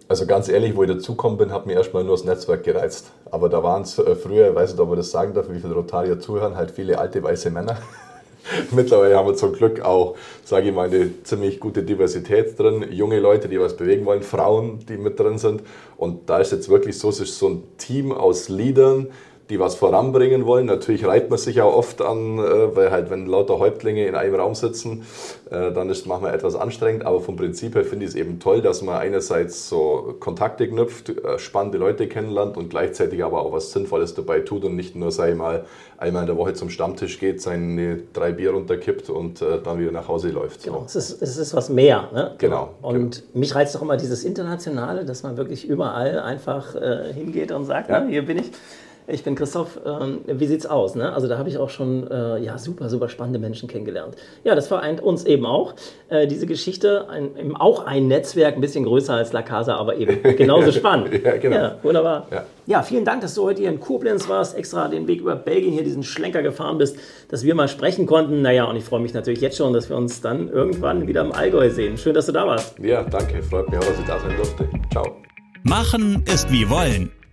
Also 0.09 0.25
ganz 0.25 0.49
ehrlich, 0.49 0.75
wo 0.75 0.85
ich 0.85 0.89
dazugekommen 0.89 1.37
bin, 1.37 1.53
hat 1.53 1.67
mir 1.67 1.75
erstmal 1.75 2.03
nur 2.03 2.17
das 2.17 2.25
Netzwerk 2.25 2.65
gereizt. 2.65 3.13
Aber 3.31 3.51
da 3.51 3.63
waren 3.63 3.83
es 3.83 3.99
äh, 3.99 4.15
früher, 4.15 4.49
ich 4.49 4.55
weiß 4.55 4.71
nicht, 4.71 4.81
ob 4.81 4.89
man 4.89 4.97
das 4.97 5.11
sagen 5.11 5.35
darf, 5.35 5.51
wie 5.51 5.59
viele 5.59 5.75
Rotarier 5.75 6.19
zuhören, 6.19 6.57
halt 6.57 6.71
viele 6.71 6.99
alte 6.99 7.23
weiße 7.23 7.51
Männer. 7.51 7.77
Mittlerweile 8.71 9.15
haben 9.15 9.29
wir 9.29 9.35
zum 9.35 9.53
Glück 9.53 9.83
auch, 9.83 10.17
sage 10.45 10.69
ich 10.69 10.75
mal, 10.75 10.89
eine 10.89 11.23
ziemlich 11.25 11.61
gute 11.61 11.83
Diversität 11.83 12.59
drin. 12.59 12.87
Junge 12.91 13.21
Leute, 13.21 13.49
die 13.49 13.61
was 13.61 13.77
bewegen 13.77 14.07
wollen, 14.07 14.23
Frauen, 14.23 14.79
die 14.89 14.97
mit 14.97 15.21
drin 15.21 15.37
sind. 15.37 15.63
Und 15.99 16.31
da 16.31 16.39
ist 16.39 16.53
jetzt 16.53 16.71
wirklich 16.71 16.99
so, 16.99 17.11
es 17.11 17.21
ist 17.21 17.39
so 17.39 17.51
ein 17.51 17.65
Team 17.77 18.13
aus 18.13 18.49
Leadern, 18.49 19.09
die 19.49 19.61
was 19.61 19.77
voranbringen 19.77 20.45
wollen. 20.45 20.67
Natürlich 20.67 21.07
reibt 21.07 21.31
man 21.31 21.39
sich 21.39 21.61
auch 21.61 21.75
oft 21.75 22.03
an, 22.03 22.39
äh, 22.39 22.75
weil 22.77 22.91
halt, 22.91 23.11
wenn 23.11 23.27
lauter 23.27 23.59
Häuptlinge 23.59 24.07
in 24.07 24.15
einem 24.15 24.35
Raum 24.35 24.55
sitzen, 24.55 25.07
äh, 25.51 25.73
dann 25.73 25.89
ist 25.89 26.07
manchmal 26.07 26.35
etwas 26.35 26.57
anstrengend. 26.57 27.07
Aber 27.07 27.21
vom 27.21 27.37
Prinzip 27.37 27.75
her 27.75 27.85
finde 27.85 28.05
ich 28.07 28.11
es 28.13 28.17
eben 28.17 28.41
toll, 28.41 28.61
dass 28.61 28.83
man 28.83 28.97
einerseits 28.97 29.69
so 29.69 30.17
Kontakte 30.19 30.69
knüpft, 30.69 31.11
äh, 31.11 31.39
spannende 31.39 31.79
Leute 31.79 32.09
kennenlernt 32.09 32.57
und 32.57 32.71
gleichzeitig 32.71 33.23
aber 33.23 33.41
auch 33.43 33.53
was 33.53 33.71
Sinnvolles 33.73 34.15
dabei 34.15 34.41
tut 34.41 34.65
und 34.65 34.75
nicht 34.75 34.97
nur, 34.97 35.13
sag 35.13 35.31
ich 35.31 35.37
mal, 35.37 35.65
einmal 35.99 36.23
in 36.23 36.27
der 36.27 36.37
Woche 36.37 36.55
zum 36.55 36.69
Stammtisch 36.69 37.19
geht, 37.21 37.41
seine 37.41 38.01
drei 38.13 38.33
Bier 38.33 38.51
runterkippt 38.51 39.09
und 39.09 39.41
dann 39.41 39.79
wieder 39.79 39.93
nach 39.93 40.09
Hause 40.09 40.29
läuft. 40.29 40.61
So. 40.63 40.73
Genau, 40.73 40.85
es 40.85 40.95
ist, 40.95 41.23
es 41.23 41.39
ist 41.39 41.55
was 41.55 41.71
mehr. 41.71 42.11
Ne? 42.13 42.35
Genau, 42.37 42.75
Und 42.83 43.23
mich 43.35 43.55
reizt 43.55 43.75
auch 43.79 43.83
immer 43.83 43.97
dieses 43.97 44.25
Internationale, 44.25 45.07
dass 45.07 45.23
man 45.23 45.39
wirklich 45.39 45.67
überall 45.67 46.19
einfach 46.21 46.75
äh, 46.75 47.13
hingeht 47.15 47.51
und 47.51 47.65
sagt, 47.65 47.89
Ja. 47.89 48.01
ne, 48.01 48.11
hier 48.11 48.27
bin 48.27 48.39
ich. 48.39 48.51
Ich 49.09 49.23
bin 49.23 49.37
Christoph, 49.37 49.79
ähm, 49.87 50.21
wie 50.27 50.47
sieht's 50.47 50.67
aus? 50.67 50.97
Ne? 50.97 51.13
Also 51.13 51.29
da 51.29 51.39
habe 51.39 51.49
ich 51.49 51.59
auch 51.59 51.71
schon 51.71 52.11
äh, 52.11 52.39
ja, 52.39 52.59
super, 52.59 52.89
super 52.89 53.09
spannende 53.09 53.39
Menschen 53.39 53.69
kennengelernt. 53.69 54.17
Ja, 54.43 54.57
das 54.57 54.67
vereint 54.67 55.01
uns 55.01 55.25
eben 55.25 55.47
auch. 55.47 55.75
Äh, 56.09 56.27
diese 56.27 56.47
Geschichte, 56.47 57.09
ein, 57.09 57.37
eben 57.37 57.57
auch 57.57 57.87
ein 57.87 58.09
Netzwerk, 58.09 58.57
ein 58.57 58.61
bisschen 58.61 58.85
größer 58.85 59.15
als 59.15 59.33
La 59.33 59.43
Casa, 59.43 59.77
aber 59.77 59.97
eben 59.97 60.23
genauso 60.37 60.73
spannend. 60.73 61.23
Ja, 61.23 61.37
genau. 61.37 61.57
Ja, 61.57 61.79
wunderbar. 61.83 62.27
Ja. 62.33 62.45
Ja, 62.69 62.83
vielen 62.83 63.05
Dank, 63.05 63.21
dass 63.21 63.35
du 63.35 63.45
heute 63.45 63.61
hier 63.61 63.71
in 63.71 63.79
Koblenz 63.79 64.29
warst, 64.29 64.59
extra 64.59 64.89
den 64.89 65.07
Weg 65.07 65.21
über 65.21 65.37
Belgien 65.37 65.73
hier 65.73 65.85
diesen 65.85 66.03
Schlenker 66.03 66.43
gefahren 66.43 66.79
bist, 66.79 66.99
dass 67.29 67.45
wir 67.45 67.55
mal 67.55 67.69
sprechen 67.69 68.07
konnten. 68.07 68.43
Naja, 68.43 68.65
und 68.65 68.75
ich 68.75 68.83
freue 68.83 68.99
mich 68.99 69.15
natürlich 69.15 69.41
jetzt 69.41 69.57
schon, 69.57 69.73
dass 69.73 69.89
wir 69.89 69.97
uns 69.97 70.21
dann 70.21 70.49
irgendwann 70.49 71.07
wieder 71.07 71.21
im 71.21 71.31
Allgäu 71.31 71.71
sehen. 71.71 71.97
Schön, 71.97 72.15
dass 72.15 72.27
du 72.27 72.33
da 72.33 72.45
warst. 72.45 72.77
Ja, 72.81 73.05
danke, 73.05 73.41
freut 73.41 73.71
mich 73.71 73.79
auch, 73.79 73.85
dass 73.85 74.01
ich 74.01 74.07
da 74.07 74.19
sein 74.19 74.37
durfte. 74.37 74.69
Ciao. 74.91 75.17
Machen 75.63 76.25
ist 76.33 76.51
wie 76.51 76.69
wollen, 76.69 77.11